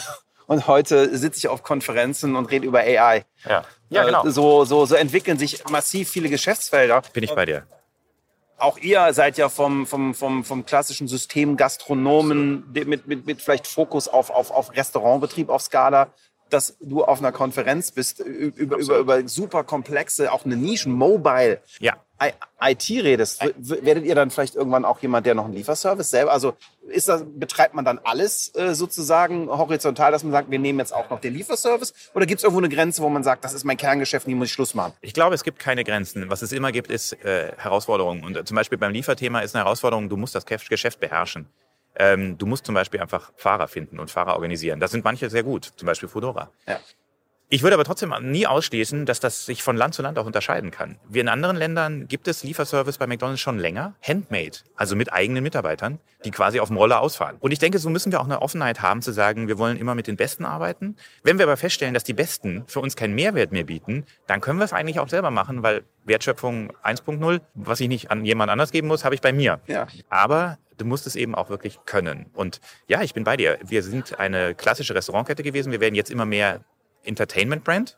Und 0.50 0.66
heute 0.66 1.16
sitze 1.16 1.38
ich 1.38 1.48
auf 1.48 1.62
Konferenzen 1.62 2.36
und 2.36 2.48
rede 2.48 2.66
über 2.66 2.80
AI. 2.80 3.24
Ja, 3.48 3.64
ja 3.90 4.04
genau. 4.04 4.26
Äh, 4.26 4.32
So, 4.32 4.66
so, 4.66 4.88
so 4.88 4.96
entwickeln 4.96 5.38
sich 5.38 5.64
massiv 5.70 6.10
viele 6.10 6.28
Geschäftsfelder. 6.28 7.04
Bin 7.14 7.24
ich 7.24 7.36
bei 7.36 7.46
dir. 7.46 7.68
Auch 8.58 8.80
ihr 8.80 9.14
seid 9.14 9.38
ja 9.38 9.48
vom, 9.48 9.86
vom, 9.86 10.16
vom, 10.16 10.44
vom 10.44 10.66
klassischen 10.66 11.08
System 11.08 11.56
Gastronomen 11.56 12.64
mit, 12.74 13.08
mit, 13.08 13.28
mit 13.28 13.42
vielleicht 13.44 13.68
Fokus 13.68 14.08
auf, 14.08 14.32
auf, 14.32 14.50
auf 14.50 14.76
Restaurantbetrieb 14.76 15.50
auf 15.50 15.62
Skala, 15.62 16.14
dass 16.50 16.78
du 16.80 17.04
auf 17.04 17.20
einer 17.20 17.32
Konferenz 17.32 17.92
bist, 17.92 18.20
über, 18.20 18.78
über, 18.78 18.98
über 18.98 19.28
super 19.28 19.64
komplexe, 19.64 20.32
auch 20.32 20.46
eine 20.46 20.56
Nischen, 20.56 20.92
Mobile, 20.92 21.62
Ja. 21.80 21.98
IT 22.62 22.90
redest. 22.90 23.42
Werdet 23.58 24.04
ihr 24.04 24.14
dann 24.14 24.30
vielleicht 24.30 24.56
irgendwann 24.56 24.84
auch 24.84 25.00
jemand, 25.00 25.26
der 25.26 25.36
noch 25.36 25.46
einen 25.46 25.54
Lieferservice 25.54 26.10
selber, 26.10 26.34
also 26.34 26.54
ist 26.90 27.08
das, 27.08 27.24
betreibt 27.26 27.74
man 27.74 27.86
dann 27.86 28.00
alles 28.04 28.54
äh, 28.56 28.74
sozusagen 28.74 29.48
horizontal, 29.48 30.12
dass 30.12 30.24
man 30.24 30.34
sagt, 30.34 30.52
wir 30.52 30.60
nehmen 30.60 30.80
jetzt 30.80 30.94
auch 30.94 31.10
noch 31.10 31.22
den 31.22 31.34
Lieferservice? 31.34 31.94
Oder 32.14 32.26
gibt 32.26 32.40
es 32.40 32.44
irgendwo 32.44 32.60
eine 32.60 32.68
Grenze, 32.68 33.02
wo 33.02 33.10
man 33.10 33.24
sagt, 33.24 33.46
das 33.46 33.54
ist 33.54 33.64
mein 33.64 33.78
Kerngeschäft, 33.78 34.26
hier 34.26 34.36
muss 34.36 34.48
ich 34.50 34.54
Schluss 34.54 34.74
machen? 34.74 34.92
Ich 35.00 35.14
glaube, 35.14 35.36
es 35.36 35.44
gibt 35.46 35.60
keine 35.60 35.86
Grenzen. 35.86 36.30
Was 36.30 36.42
es 36.42 36.52
immer 36.52 36.74
gibt, 36.74 36.92
ist 36.92 37.14
äh, 37.24 37.54
Herausforderungen. 37.58 38.26
Und 38.26 38.36
äh, 38.36 38.44
zum 38.44 38.56
Beispiel 38.56 38.78
beim 38.78 38.92
Lieferthema 38.92 39.40
ist 39.40 39.56
eine 39.56 39.64
Herausforderung, 39.64 40.10
du 40.10 40.18
musst 40.18 40.36
das 40.36 40.46
Geschäft 40.46 41.00
beherrschen. 41.00 41.48
Ähm, 42.00 42.38
du 42.38 42.46
musst 42.46 42.66
zum 42.66 42.74
Beispiel 42.74 43.00
einfach 43.00 43.32
Fahrer 43.36 43.68
finden 43.68 44.00
und 44.00 44.10
Fahrer 44.10 44.34
organisieren. 44.34 44.80
Da 44.80 44.88
sind 44.88 45.04
manche 45.04 45.30
sehr 45.30 45.44
gut, 45.44 45.66
zum 45.76 45.86
Beispiel 45.86 46.10
Fedora. 46.10 46.50
Ja. 46.68 46.80
Ich 47.52 47.64
würde 47.64 47.74
aber 47.74 47.84
trotzdem 47.84 48.14
nie 48.22 48.46
ausschließen, 48.46 49.08
dass 49.08 49.20
das 49.20 49.48
sich 49.48 49.64
von 49.64 49.76
Land 49.76 49.96
zu 49.96 50.04
Land 50.04 50.20
auch 50.20 50.28
unterscheiden 50.28 50.70
kann. 50.70 51.00
Wir 51.10 51.22
in 51.22 51.28
anderen 51.28 51.58
Ländern 51.58 52.08
gibt 52.08 52.28
es 52.28 52.44
Lieferservice 52.44 53.00
bei 53.00 53.08
McDonald's 53.08 53.42
schon 53.42 53.58
länger, 53.58 53.96
handmade, 54.04 54.60
also 54.76 54.96
mit 54.96 55.12
eigenen 55.12 55.42
Mitarbeitern, 55.42 55.98
die 56.26 56.30
quasi 56.30 56.60
auf 56.60 56.68
dem 56.68 56.78
Roller 56.78 57.02
ausfahren. 57.02 57.38
Und 57.40 57.52
ich 57.52 57.58
denke, 57.58 57.80
so 57.80 57.90
müssen 57.90 58.12
wir 58.12 58.22
auch 58.22 58.26
eine 58.26 58.44
Offenheit 58.44 58.84
haben 58.84 59.02
zu 59.02 59.12
sagen, 59.12 59.48
wir 59.48 59.58
wollen 59.58 59.78
immer 59.78 59.96
mit 59.96 60.06
den 60.06 60.16
Besten 60.16 60.46
arbeiten. 60.46 60.96
Wenn 61.24 61.40
wir 61.40 61.46
aber 61.46 61.58
feststellen, 61.58 61.96
dass 61.96 62.04
die 62.04 62.14
Besten 62.14 62.66
für 62.68 62.82
uns 62.82 62.96
keinen 62.96 63.16
Mehrwert 63.16 63.52
mehr 63.52 63.64
bieten, 63.64 64.06
dann 64.28 64.42
können 64.42 64.60
wir 64.60 64.66
es 64.66 64.74
eigentlich 64.74 65.00
auch 65.00 65.10
selber 65.10 65.32
machen, 65.32 65.64
weil 65.64 65.82
Wertschöpfung 66.06 66.72
1.0, 66.84 67.42
was 67.56 67.80
ich 67.80 67.88
nicht 67.88 68.12
an 68.12 68.26
jemand 68.26 68.52
anders 68.52 68.72
geben 68.72 68.88
muss, 68.88 69.04
habe 69.04 69.16
ich 69.16 69.22
bei 69.22 69.34
mir. 69.34 69.60
Ja. 69.66 69.88
Aber 70.10 70.60
du 70.80 70.86
musst 70.86 71.08
es 71.08 71.16
eben 71.16 71.36
auch 71.36 71.50
wirklich 71.50 71.80
können. 71.86 72.28
Und 72.34 72.62
ja, 72.88 73.02
ich 73.02 73.14
bin 73.14 73.24
bei 73.24 73.38
dir. 73.38 73.60
Wir 73.64 73.84
sind 73.84 74.20
eine 74.20 74.56
klassische 74.56 74.96
Restaurantkette 74.96 75.44
gewesen. 75.44 75.72
Wir 75.72 75.80
werden 75.80 75.96
jetzt 75.96 76.10
immer 76.10 76.26
mehr 76.26 76.64
Entertainment-Brand. 77.04 77.98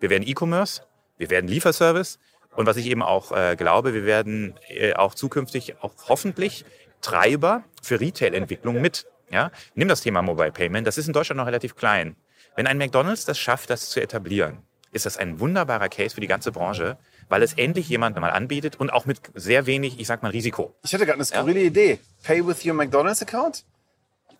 Wir 0.00 0.10
werden 0.10 0.26
E-Commerce. 0.26 0.82
Wir 1.16 1.30
werden 1.30 1.48
Lieferservice. 1.48 2.18
Und 2.54 2.66
was 2.66 2.76
ich 2.76 2.86
eben 2.86 3.02
auch 3.02 3.32
äh, 3.32 3.56
glaube, 3.56 3.94
wir 3.94 4.04
werden 4.04 4.58
äh, 4.68 4.94
auch 4.94 5.14
zukünftig 5.14 5.76
auch 5.80 5.94
hoffentlich 6.08 6.64
Treiber 7.00 7.64
für 7.82 8.00
Retail-Entwicklung 8.00 8.80
mit. 8.80 9.06
Ja? 9.30 9.50
Nimm 9.74 9.88
das 9.88 10.00
Thema 10.00 10.22
Mobile 10.22 10.52
Payment. 10.52 10.86
Das 10.86 10.98
ist 10.98 11.06
in 11.06 11.12
Deutschland 11.12 11.38
noch 11.38 11.46
relativ 11.46 11.76
klein. 11.76 12.16
Wenn 12.56 12.66
ein 12.66 12.78
McDonald's 12.78 13.24
das 13.24 13.38
schafft, 13.38 13.70
das 13.70 13.90
zu 13.90 14.00
etablieren, 14.00 14.58
ist 14.90 15.06
das 15.06 15.16
ein 15.16 15.38
wunderbarer 15.38 15.88
Case 15.88 16.14
für 16.14 16.20
die 16.20 16.26
ganze 16.26 16.50
Branche, 16.50 16.98
weil 17.28 17.42
es 17.42 17.54
endlich 17.54 17.88
jemand 17.88 18.18
mal 18.18 18.30
anbietet 18.30 18.76
und 18.76 18.90
auch 18.90 19.06
mit 19.06 19.20
sehr 19.34 19.66
wenig, 19.66 20.00
ich 20.00 20.06
sag 20.06 20.22
mal, 20.22 20.30
Risiko. 20.30 20.74
Ich 20.82 20.92
hatte 20.94 21.04
gerade 21.04 21.16
eine 21.16 21.24
skurrile 21.24 21.62
Idee. 21.62 21.98
Pay 22.22 22.46
with 22.46 22.64
your 22.64 22.74
McDonald's 22.74 23.22
Account? 23.22 23.64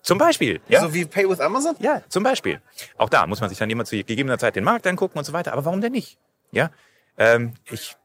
Zum 0.03 0.19
Beispiel. 0.19 0.61
Ja? 0.69 0.81
So 0.81 0.95
wie 0.95 1.05
Pay 1.05 1.29
with 1.29 1.41
Amazon? 1.41 1.77
Ja, 1.81 2.03
zum 2.09 2.23
Beispiel. 2.23 2.61
Auch 2.97 3.09
da 3.09 3.27
muss 3.27 3.41
man 3.41 3.51
sich 3.51 3.59
dann 3.59 3.69
immer 3.69 3.85
zu 3.85 3.97
gegebener 3.97 4.39
Zeit 4.39 4.57
den 4.57 4.65
Markt 4.65 4.87
angucken 4.87 5.19
und 5.19 5.25
so 5.25 5.33
weiter. 5.33 5.53
Aber 5.53 5.65
warum 5.65 5.81
denn 5.81 5.93
nicht? 5.93 6.19
Ja, 6.51 6.71
ähm, 7.19 7.55
ich 7.69 7.97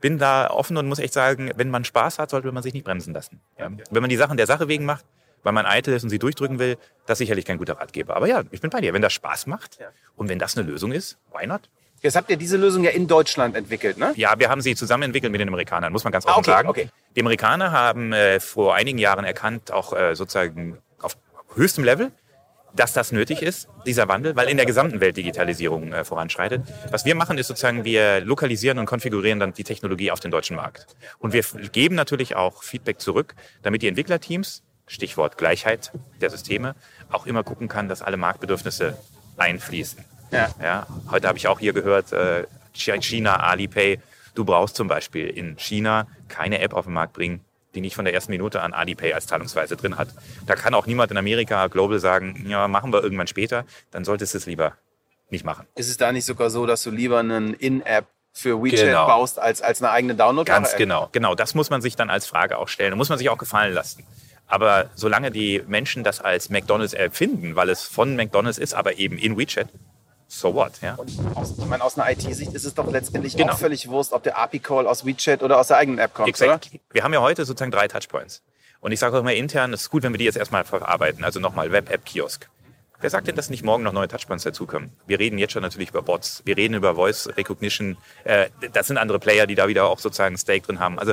bin 0.00 0.18
da 0.18 0.48
offen 0.48 0.76
und 0.76 0.86
muss 0.86 1.00
echt 1.00 1.12
sagen, 1.12 1.50
wenn 1.56 1.70
man 1.70 1.84
Spaß 1.84 2.20
hat, 2.20 2.30
sollte 2.30 2.50
man 2.52 2.62
sich 2.62 2.72
nicht 2.72 2.84
bremsen 2.84 3.12
lassen. 3.12 3.40
Ja? 3.58 3.68
Wenn 3.90 4.00
man 4.00 4.08
die 4.08 4.16
Sachen 4.16 4.36
der 4.36 4.46
Sache 4.46 4.68
wegen 4.68 4.84
macht, 4.84 5.04
weil 5.42 5.52
man 5.52 5.66
eitel 5.66 5.92
ist 5.94 6.04
und 6.04 6.10
sie 6.10 6.18
durchdrücken 6.18 6.58
will, 6.58 6.78
das 7.06 7.16
ist 7.16 7.18
sicherlich 7.18 7.44
kein 7.44 7.58
guter 7.58 7.78
Ratgeber. 7.78 8.14
Aber 8.14 8.28
ja, 8.28 8.44
ich 8.52 8.60
bin 8.60 8.70
bei 8.70 8.80
dir. 8.80 8.92
Wenn 8.92 9.02
das 9.02 9.12
Spaß 9.12 9.46
macht 9.46 9.78
und 10.16 10.28
wenn 10.28 10.38
das 10.38 10.56
eine 10.56 10.66
Lösung 10.68 10.92
ist, 10.92 11.18
why 11.32 11.46
not? 11.46 11.68
Jetzt 12.02 12.16
habt 12.16 12.30
ihr 12.30 12.36
diese 12.36 12.56
Lösung 12.56 12.82
ja 12.84 12.90
in 12.90 13.06
Deutschland 13.06 13.54
entwickelt, 13.56 13.98
ne? 13.98 14.12
Ja, 14.16 14.38
wir 14.38 14.48
haben 14.48 14.62
sie 14.62 14.74
zusammen 14.74 15.02
entwickelt 15.04 15.30
mit 15.32 15.40
den 15.40 15.48
Amerikanern, 15.48 15.92
muss 15.92 16.04
man 16.04 16.12
ganz 16.12 16.24
offen 16.24 16.36
Ah, 16.36 16.38
okay, 16.38 16.50
sagen. 16.50 16.68
okay. 16.68 16.88
Die 17.14 17.20
Amerikaner 17.20 17.72
haben 17.72 18.12
äh, 18.12 18.40
vor 18.40 18.74
einigen 18.74 18.98
Jahren 18.98 19.24
erkannt, 19.24 19.70
auch 19.70 19.92
äh, 19.92 20.14
sozusagen 20.14 20.78
auf 21.00 21.16
höchstem 21.54 21.84
Level, 21.84 22.10
dass 22.74 22.92
das 22.92 23.12
nötig 23.12 23.42
ist, 23.42 23.68
dieser 23.84 24.08
Wandel, 24.08 24.36
weil 24.36 24.48
in 24.48 24.56
der 24.56 24.64
gesamten 24.64 25.00
Welt 25.00 25.16
Digitalisierung 25.16 25.92
äh, 25.92 26.04
voranschreitet. 26.04 26.62
Was 26.90 27.04
wir 27.04 27.14
machen, 27.16 27.36
ist 27.36 27.48
sozusagen, 27.48 27.84
wir 27.84 28.20
lokalisieren 28.20 28.78
und 28.78 28.86
konfigurieren 28.86 29.40
dann 29.40 29.52
die 29.52 29.64
Technologie 29.64 30.10
auf 30.10 30.20
den 30.20 30.30
deutschen 30.30 30.56
Markt. 30.56 30.86
Und 31.18 31.32
wir 31.32 31.42
geben 31.72 31.96
natürlich 31.96 32.34
auch 32.36 32.62
Feedback 32.62 33.00
zurück, 33.00 33.34
damit 33.62 33.82
die 33.82 33.88
Entwicklerteams, 33.88 34.62
Stichwort 34.86 35.36
Gleichheit 35.36 35.92
der 36.20 36.30
Systeme, 36.30 36.76
auch 37.10 37.26
immer 37.26 37.42
gucken 37.44 37.68
kann, 37.68 37.88
dass 37.88 38.00
alle 38.02 38.16
Marktbedürfnisse 38.16 38.96
einfließen. 39.36 40.04
Ja. 40.30 40.48
Ja, 40.62 40.86
heute 41.10 41.28
habe 41.28 41.38
ich 41.38 41.48
auch 41.48 41.58
hier 41.58 41.72
gehört, 41.72 42.12
äh, 42.12 42.44
China, 42.72 43.36
Alipay. 43.36 43.98
Du 44.34 44.44
brauchst 44.44 44.76
zum 44.76 44.88
Beispiel 44.88 45.28
in 45.28 45.56
China 45.58 46.06
keine 46.28 46.60
App 46.60 46.72
auf 46.72 46.84
den 46.84 46.94
Markt 46.94 47.14
bringen, 47.14 47.44
die 47.74 47.80
nicht 47.80 47.96
von 47.96 48.04
der 48.04 48.14
ersten 48.14 48.30
Minute 48.30 48.62
an 48.62 48.72
Alipay 48.72 49.12
als 49.12 49.26
Zahlungsweise 49.26 49.76
drin 49.76 49.98
hat. 49.98 50.08
Da 50.46 50.54
kann 50.54 50.72
auch 50.74 50.86
niemand 50.86 51.10
in 51.10 51.16
Amerika 51.16 51.66
global 51.66 51.98
sagen, 51.98 52.46
ja, 52.48 52.68
machen 52.68 52.92
wir 52.92 53.02
irgendwann 53.02 53.26
später. 53.26 53.64
Dann 53.90 54.04
solltest 54.04 54.34
du 54.34 54.38
es 54.38 54.46
lieber 54.46 54.74
nicht 55.30 55.44
machen. 55.44 55.66
Ist 55.74 55.88
es 55.90 55.96
da 55.96 56.12
nicht 56.12 56.24
sogar 56.24 56.50
so, 56.50 56.66
dass 56.66 56.82
du 56.82 56.90
lieber 56.90 57.18
einen 57.18 57.54
In-App 57.54 58.06
für 58.32 58.62
WeChat 58.62 58.86
Genau. 58.86 59.06
baust, 59.06 59.38
als, 59.40 59.60
als 59.62 59.82
eine 59.82 59.90
eigene 59.90 60.14
download 60.14 60.46
Ganz 60.50 60.76
genau. 60.76 61.08
Genau, 61.12 61.34
das 61.34 61.54
muss 61.54 61.70
man 61.70 61.82
sich 61.82 61.96
dann 61.96 62.10
als 62.10 62.26
Frage 62.26 62.58
auch 62.58 62.68
stellen. 62.68 62.90
Da 62.90 62.96
muss 62.96 63.08
man 63.08 63.18
sich 63.18 63.28
auch 63.28 63.38
gefallen 63.38 63.74
lassen. 63.74 64.04
Aber 64.46 64.90
solange 64.94 65.30
die 65.30 65.62
Menschen 65.66 66.02
das 66.04 66.20
als 66.20 66.50
McDonalds 66.50 66.92
erfinden, 66.92 67.54
weil 67.56 67.68
es 67.70 67.82
von 67.82 68.16
McDonalds 68.16 68.58
ist, 68.58 68.74
aber 68.74 68.98
eben 68.98 69.18
in 69.18 69.36
WeChat, 69.36 69.68
so 70.30 70.54
what, 70.54 70.80
ja? 70.80 70.94
Und 70.94 71.10
aus, 71.34 71.54
ich 71.58 71.66
meine, 71.66 71.82
aus 71.82 71.98
einer 71.98 72.10
IT-Sicht 72.10 72.54
ist 72.54 72.64
es 72.64 72.74
doch 72.74 72.90
letztendlich 72.90 73.36
Genau. 73.36 73.52
auch 73.52 73.58
völlig 73.58 73.88
Wurst, 73.88 74.12
ob 74.12 74.22
der 74.22 74.38
API-Call 74.38 74.86
aus 74.86 75.04
WeChat 75.04 75.42
oder 75.42 75.58
aus 75.58 75.68
der 75.68 75.78
eigenen 75.78 75.98
App 75.98 76.14
kommt, 76.14 76.28
oder? 76.28 76.54
Exakt. 76.54 76.70
Wir 76.92 77.02
haben 77.02 77.12
ja 77.12 77.20
heute 77.20 77.44
sozusagen 77.44 77.72
drei 77.72 77.88
Touchpoints. 77.88 78.42
Und 78.80 78.92
ich 78.92 79.00
sage 79.00 79.16
auch 79.16 79.20
immer 79.20 79.34
intern, 79.34 79.72
es 79.72 79.82
ist 79.82 79.90
gut, 79.90 80.02
wenn 80.04 80.12
wir 80.12 80.18
die 80.18 80.24
jetzt 80.24 80.36
erstmal 80.36 80.64
verarbeiten. 80.64 81.24
Also 81.24 81.40
nochmal 81.40 81.72
Web-App-Kiosk. 81.72 82.48
Wer 83.00 83.10
sagt 83.10 83.28
denn, 83.28 83.36
dass 83.36 83.50
nicht 83.50 83.64
morgen 83.64 83.82
noch 83.82 83.92
neue 83.92 84.08
Touchpoints 84.08 84.44
dazukommen? 84.44 84.92
Wir 85.06 85.18
reden 85.18 85.38
jetzt 85.38 85.52
schon 85.52 85.62
natürlich 85.62 85.88
über 85.90 86.02
Bots. 86.02 86.42
Wir 86.44 86.56
reden 86.56 86.74
über 86.74 86.94
Voice 86.94 87.28
Recognition. 87.36 87.96
Äh, 88.24 88.50
das 88.72 88.86
sind 88.86 88.98
andere 88.98 89.18
Player, 89.18 89.46
die 89.46 89.54
da 89.54 89.68
wieder 89.68 89.86
auch 89.86 89.98
sozusagen 89.98 90.36
Stake 90.38 90.66
drin 90.66 90.80
haben. 90.80 90.98
Also 90.98 91.12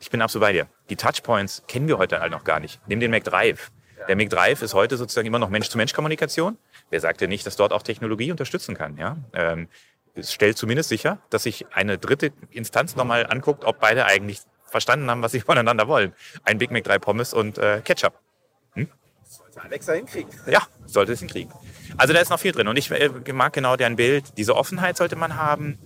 ich 0.00 0.10
bin 0.10 0.20
absolut 0.20 0.46
bei 0.46 0.52
dir. 0.52 0.66
Die 0.90 0.96
Touchpoints 0.96 1.62
kennen 1.68 1.86
wir 1.88 1.96
heute 1.98 2.20
halt 2.20 2.32
noch 2.32 2.44
gar 2.44 2.60
nicht. 2.60 2.80
Nimm 2.86 3.00
den 3.00 3.10
McDrive. 3.12 3.70
Der 4.08 4.16
McDrive 4.16 4.62
ist 4.62 4.74
heute 4.74 4.96
sozusagen 4.96 5.26
immer 5.26 5.38
noch 5.38 5.48
Mensch-zu-Mensch-Kommunikation. 5.50 6.58
Wer 6.90 7.00
sagt 7.00 7.20
denn 7.20 7.30
nicht, 7.30 7.46
dass 7.46 7.56
dort 7.56 7.72
auch 7.72 7.82
Technologie 7.82 8.30
unterstützen 8.30 8.76
kann? 8.76 8.96
Ja? 8.96 9.16
Ähm, 9.32 9.68
es 10.14 10.32
stellt 10.32 10.58
zumindest 10.58 10.88
sicher, 10.88 11.18
dass 11.30 11.44
sich 11.44 11.66
eine 11.72 11.98
dritte 11.98 12.32
Instanz 12.50 12.96
nochmal 12.96 13.26
anguckt, 13.26 13.64
ob 13.64 13.80
beide 13.80 14.04
eigentlich 14.04 14.40
verstanden 14.64 15.10
haben, 15.10 15.22
was 15.22 15.32
sie 15.32 15.40
voneinander 15.42 15.88
wollen. 15.88 16.12
Ein 16.44 16.58
Big 16.58 16.70
Mac, 16.70 16.84
drei 16.84 16.98
Pommes 16.98 17.32
und 17.32 17.58
äh, 17.58 17.80
Ketchup. 17.84 18.14
Alexa 19.56 19.92
hinkriegen. 19.92 20.30
Ja, 20.46 20.62
sollte 20.86 21.12
es 21.12 21.20
hinkriegen. 21.20 21.52
Also 21.96 22.12
da 22.12 22.20
ist 22.20 22.30
noch 22.30 22.40
viel 22.40 22.52
drin. 22.52 22.68
Und 22.68 22.76
ich 22.76 22.90
äh, 22.90 23.10
mag 23.32 23.52
genau 23.52 23.76
dein 23.76 23.96
Bild. 23.96 24.36
Diese 24.38 24.56
Offenheit 24.56 24.96
sollte 24.96 25.16
man 25.16 25.36
haben. 25.36 25.78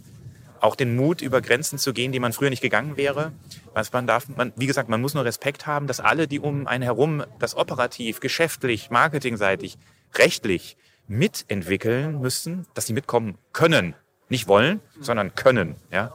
Auch 0.60 0.76
den 0.76 0.96
Mut, 0.96 1.20
über 1.20 1.40
Grenzen 1.40 1.78
zu 1.78 1.92
gehen, 1.92 2.12
die 2.12 2.20
man 2.20 2.32
früher 2.32 2.50
nicht 2.50 2.62
gegangen 2.62 2.96
wäre. 2.96 3.32
Was 3.76 3.92
man 3.92 4.06
darf, 4.06 4.26
man, 4.28 4.54
wie 4.56 4.66
gesagt, 4.66 4.88
man 4.88 5.02
muss 5.02 5.12
nur 5.12 5.26
Respekt 5.26 5.66
haben, 5.66 5.86
dass 5.86 6.00
alle, 6.00 6.26
die 6.26 6.40
um 6.40 6.66
einen 6.66 6.82
herum 6.82 7.22
das 7.38 7.54
operativ, 7.54 8.20
geschäftlich, 8.20 8.88
marketingseitig, 8.88 9.76
rechtlich 10.14 10.78
mitentwickeln 11.08 12.18
müssen, 12.18 12.64
dass 12.72 12.86
sie 12.86 12.94
mitkommen 12.94 13.36
können. 13.52 13.94
Nicht 14.30 14.48
wollen, 14.48 14.80
sondern 14.98 15.34
können. 15.34 15.76
Ja? 15.92 16.14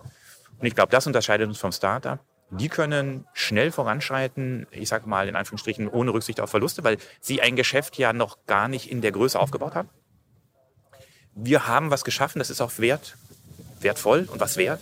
Und 0.57 0.65
ich 0.65 0.73
glaube, 0.73 0.91
das 0.91 1.05
unterscheidet 1.05 1.47
uns 1.47 1.59
vom 1.59 1.71
Startup. 1.71 2.17
Die 2.49 2.67
können 2.67 3.27
schnell 3.33 3.71
voranschreiten, 3.71 4.65
ich 4.71 4.89
sage 4.89 5.07
mal 5.07 5.29
in 5.29 5.35
Anführungsstrichen 5.35 5.87
ohne 5.87 6.15
Rücksicht 6.15 6.39
auf 6.39 6.49
Verluste, 6.49 6.83
weil 6.83 6.97
sie 7.19 7.43
ein 7.43 7.55
Geschäft 7.55 7.95
ja 7.95 8.11
noch 8.11 8.39
gar 8.47 8.69
nicht 8.69 8.89
in 8.89 9.01
der 9.01 9.11
Größe 9.11 9.39
aufgebaut 9.39 9.75
haben. 9.75 9.89
Wir 11.35 11.67
haben 11.67 11.91
was 11.91 12.03
geschaffen, 12.03 12.39
das 12.39 12.49
ist 12.49 12.59
auch 12.59 12.79
wert, 12.79 13.17
wertvoll 13.81 14.27
und 14.31 14.39
was 14.39 14.57
wert, 14.57 14.81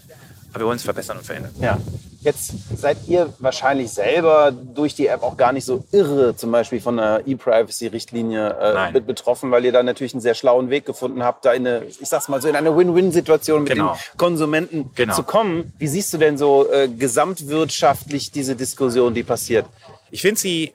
aber 0.51 0.61
wir 0.61 0.67
wollen 0.67 0.77
es 0.77 0.83
verbessern 0.83 1.17
und 1.17 1.25
verändern. 1.25 1.53
Ja. 1.59 1.77
Jetzt 2.21 2.51
seid 2.77 2.97
ihr 3.07 3.33
wahrscheinlich 3.39 3.91
selber 3.91 4.51
durch 4.51 4.93
die 4.93 5.07
App 5.07 5.23
auch 5.23 5.37
gar 5.37 5.53
nicht 5.53 5.63
so 5.63 5.85
irre, 5.93 6.35
zum 6.35 6.51
Beispiel 6.51 6.81
von 6.81 6.99
einer 6.99 7.25
E-Privacy-Richtlinie 7.25 8.91
äh, 8.93 8.99
betroffen, 8.99 9.51
weil 9.51 9.63
ihr 9.63 9.71
da 9.71 9.83
natürlich 9.83 10.13
einen 10.13 10.21
sehr 10.21 10.35
schlauen 10.35 10.69
Weg 10.69 10.85
gefunden 10.85 11.23
habt, 11.23 11.45
da 11.45 11.53
in 11.53 11.65
eine, 11.65 11.85
ich 11.85 12.09
sag's 12.09 12.27
mal 12.27 12.41
so, 12.41 12.49
in 12.49 12.57
eine 12.57 12.75
Win-Win-Situation 12.75 13.63
mit 13.63 13.71
Genau. 13.71 13.93
den 13.93 14.17
Konsumenten 14.17 14.91
Genau. 14.95 15.15
zu 15.15 15.23
kommen. 15.23 15.73
Wie 15.77 15.87
siehst 15.87 16.13
du 16.13 16.17
denn 16.17 16.37
so 16.37 16.69
äh, 16.69 16.89
gesamtwirtschaftlich 16.89 18.31
diese 18.31 18.55
Diskussion, 18.57 19.13
die 19.13 19.23
passiert? 19.23 19.65
Ich 20.11 20.21
finde 20.21 20.41
sie 20.41 20.73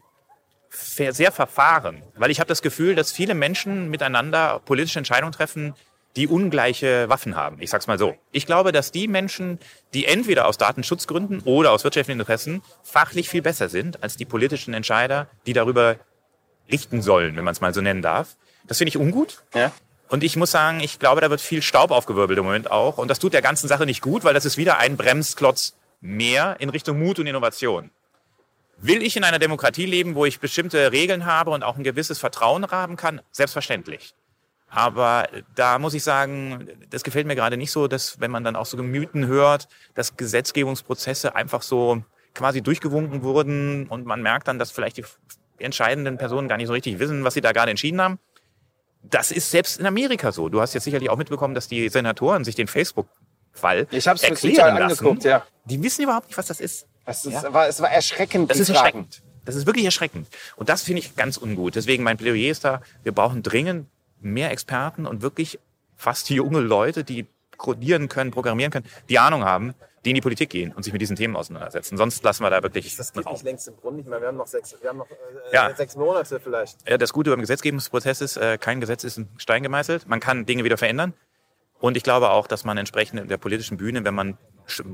sehr 0.70 1.30
verfahren, 1.32 2.02
weil 2.16 2.30
ich 2.30 2.40
habe 2.40 2.48
das 2.48 2.62
Gefühl, 2.62 2.94
dass 2.94 3.12
viele 3.12 3.34
Menschen 3.34 3.90
miteinander 3.90 4.60
politische 4.64 4.98
Entscheidungen 4.98 5.32
treffen, 5.32 5.74
die 6.16 6.28
ungleiche 6.28 7.08
Waffen 7.08 7.34
haben. 7.34 7.56
Ich 7.60 7.70
sag's 7.70 7.86
mal 7.86 7.98
so. 7.98 8.14
Ich 8.30 8.46
glaube, 8.46 8.72
dass 8.72 8.92
die 8.92 9.08
Menschen, 9.08 9.58
die 9.94 10.06
entweder 10.06 10.46
aus 10.46 10.58
Datenschutzgründen 10.58 11.40
oder 11.40 11.72
aus 11.72 11.84
wirtschaftlichen 11.84 12.20
Interessen 12.20 12.62
fachlich 12.82 13.28
viel 13.28 13.42
besser 13.42 13.68
sind 13.68 14.02
als 14.02 14.16
die 14.16 14.24
politischen 14.24 14.74
Entscheider, 14.74 15.28
die 15.46 15.52
darüber 15.52 15.96
richten 16.70 17.02
sollen, 17.02 17.36
wenn 17.36 17.44
man 17.44 17.52
es 17.52 17.60
mal 17.60 17.74
so 17.74 17.80
nennen 17.80 18.02
darf. 18.02 18.36
Das 18.66 18.78
finde 18.78 18.90
ich 18.90 18.96
ungut. 18.96 19.42
Ja? 19.54 19.72
Und 20.08 20.22
ich 20.22 20.36
muss 20.36 20.50
sagen, 20.50 20.80
ich 20.80 20.98
glaube, 20.98 21.20
da 21.20 21.30
wird 21.30 21.40
viel 21.40 21.62
Staub 21.62 21.90
aufgewirbelt 21.90 22.38
im 22.38 22.44
Moment 22.44 22.70
auch. 22.70 22.98
Und 22.98 23.08
das 23.08 23.18
tut 23.18 23.32
der 23.32 23.42
ganzen 23.42 23.68
Sache 23.68 23.86
nicht 23.86 24.00
gut, 24.00 24.24
weil 24.24 24.34
das 24.34 24.44
ist 24.44 24.56
wieder 24.56 24.78
ein 24.78 24.96
Bremsklotz 24.96 25.74
mehr 26.00 26.56
in 26.60 26.68
Richtung 26.68 26.98
Mut 26.98 27.18
und 27.18 27.26
Innovation. 27.26 27.90
Will 28.78 29.02
ich 29.02 29.16
in 29.16 29.24
einer 29.24 29.38
Demokratie 29.38 29.86
leben, 29.86 30.14
wo 30.14 30.24
ich 30.24 30.40
bestimmte 30.40 30.92
Regeln 30.92 31.26
habe 31.26 31.50
und 31.50 31.62
auch 31.62 31.76
ein 31.76 31.84
gewisses 31.84 32.18
Vertrauen 32.18 32.70
haben 32.70 32.96
kann? 32.96 33.20
Selbstverständlich. 33.30 34.14
Aber 34.76 35.28
da 35.54 35.78
muss 35.78 35.94
ich 35.94 36.02
sagen, 36.02 36.66
das 36.90 37.04
gefällt 37.04 37.28
mir 37.28 37.36
gerade 37.36 37.56
nicht 37.56 37.70
so, 37.70 37.86
dass 37.86 38.18
wenn 38.18 38.32
man 38.32 38.42
dann 38.42 38.56
auch 38.56 38.66
so 38.66 38.76
Gemüten 38.76 39.28
hört, 39.28 39.68
dass 39.94 40.16
Gesetzgebungsprozesse 40.16 41.36
einfach 41.36 41.62
so 41.62 42.02
quasi 42.34 42.60
durchgewunken 42.60 43.22
wurden 43.22 43.86
und 43.86 44.04
man 44.04 44.20
merkt 44.20 44.48
dann, 44.48 44.58
dass 44.58 44.72
vielleicht 44.72 44.96
die 44.96 45.04
entscheidenden 45.58 46.18
Personen 46.18 46.48
gar 46.48 46.56
nicht 46.56 46.66
so 46.66 46.72
richtig 46.72 46.98
wissen, 46.98 47.22
was 47.22 47.34
sie 47.34 47.40
da 47.40 47.52
gerade 47.52 47.70
entschieden 47.70 48.00
haben. 48.00 48.18
Das 49.04 49.30
ist 49.30 49.52
selbst 49.52 49.78
in 49.78 49.86
Amerika 49.86 50.32
so. 50.32 50.48
Du 50.48 50.60
hast 50.60 50.74
jetzt 50.74 50.82
sicherlich 50.84 51.08
auch 51.08 51.18
mitbekommen, 51.18 51.54
dass 51.54 51.68
die 51.68 51.88
Senatoren 51.88 52.42
sich 52.42 52.56
den 52.56 52.66
Facebook-Fall 52.66 53.86
Ich 53.92 54.08
habe 54.08 54.16
es 54.16 54.22
mir 54.22 54.30
erklären 54.30 54.76
lassen. 54.76 54.82
angeguckt, 55.06 55.22
ja. 55.22 55.44
Die 55.66 55.80
wissen 55.84 56.02
überhaupt 56.02 56.26
nicht, 56.26 56.36
was 56.38 56.46
das 56.46 56.58
ist. 56.58 56.88
Es, 57.06 57.24
ist, 57.24 57.32
Ja. 57.34 57.52
war, 57.52 57.68
es 57.68 57.80
war 57.80 57.90
erschreckend. 57.92 58.50
Das 58.50 58.58
ist 58.58 58.70
erschreckend. 58.70 59.22
Das 59.44 59.54
ist 59.54 59.66
wirklich 59.66 59.84
erschreckend. 59.84 60.26
Und 60.56 60.68
das 60.68 60.82
finde 60.82 61.00
ich 61.02 61.14
ganz 61.14 61.36
ungut. 61.36 61.76
Deswegen 61.76 62.02
mein 62.02 62.16
Plädoyer 62.16 62.50
ist 62.50 62.64
da, 62.64 62.80
wir 63.04 63.12
brauchen 63.12 63.42
dringend 63.44 63.86
mehr 64.24 64.50
Experten 64.50 65.06
und 65.06 65.22
wirklich 65.22 65.58
fast 65.96 66.28
junge 66.30 66.60
Leute, 66.60 67.04
die 67.04 67.26
codieren 67.56 68.08
können, 68.08 68.30
programmieren 68.30 68.72
können, 68.72 68.86
die 69.08 69.18
Ahnung 69.18 69.44
haben, 69.44 69.74
die 70.04 70.10
in 70.10 70.16
die 70.16 70.20
Politik 70.20 70.50
gehen 70.50 70.72
und 70.72 70.82
sich 70.82 70.92
mit 70.92 71.00
diesen 71.00 71.16
Themen 71.16 71.34
auseinandersetzen. 71.36 71.96
Sonst 71.96 72.22
lassen 72.24 72.42
wir 72.42 72.50
da 72.50 72.62
wirklich 72.62 72.94
Das 72.96 73.12
geht 73.12 73.24
Raum. 73.24 73.32
nicht 73.34 73.44
längst 73.44 73.68
im 73.68 73.76
Brunnen. 73.76 74.00
Ich 74.00 74.06
meine, 74.06 74.20
wir 74.20 74.28
haben 74.28 74.36
noch 74.36 74.46
sechs, 74.46 74.74
wir 74.80 74.90
haben 74.90 74.98
noch 74.98 75.08
äh, 75.10 75.14
Ja. 75.54 75.74
sechs 75.74 75.96
Monate 75.96 76.40
vielleicht. 76.40 76.86
Ja, 76.88 76.98
Das 76.98 77.12
Gute 77.12 77.30
beim 77.30 77.40
Gesetzgebungsprozess 77.40 78.20
ist, 78.20 78.36
äh, 78.36 78.58
kein 78.58 78.80
Gesetz 78.80 79.04
ist 79.04 79.16
in 79.16 79.28
Stein 79.38 79.62
gemeißelt. 79.62 80.06
Man 80.08 80.20
kann 80.20 80.44
Dinge 80.46 80.64
wieder 80.64 80.76
verändern. 80.76 81.14
Und 81.80 81.96
ich 81.96 82.02
glaube 82.02 82.30
auch, 82.30 82.46
dass 82.46 82.64
man 82.64 82.76
entsprechend 82.78 83.20
in 83.20 83.28
der 83.28 83.36
politischen 83.36 83.76
Bühne, 83.76 84.04
wenn 84.04 84.14
man 84.14 84.36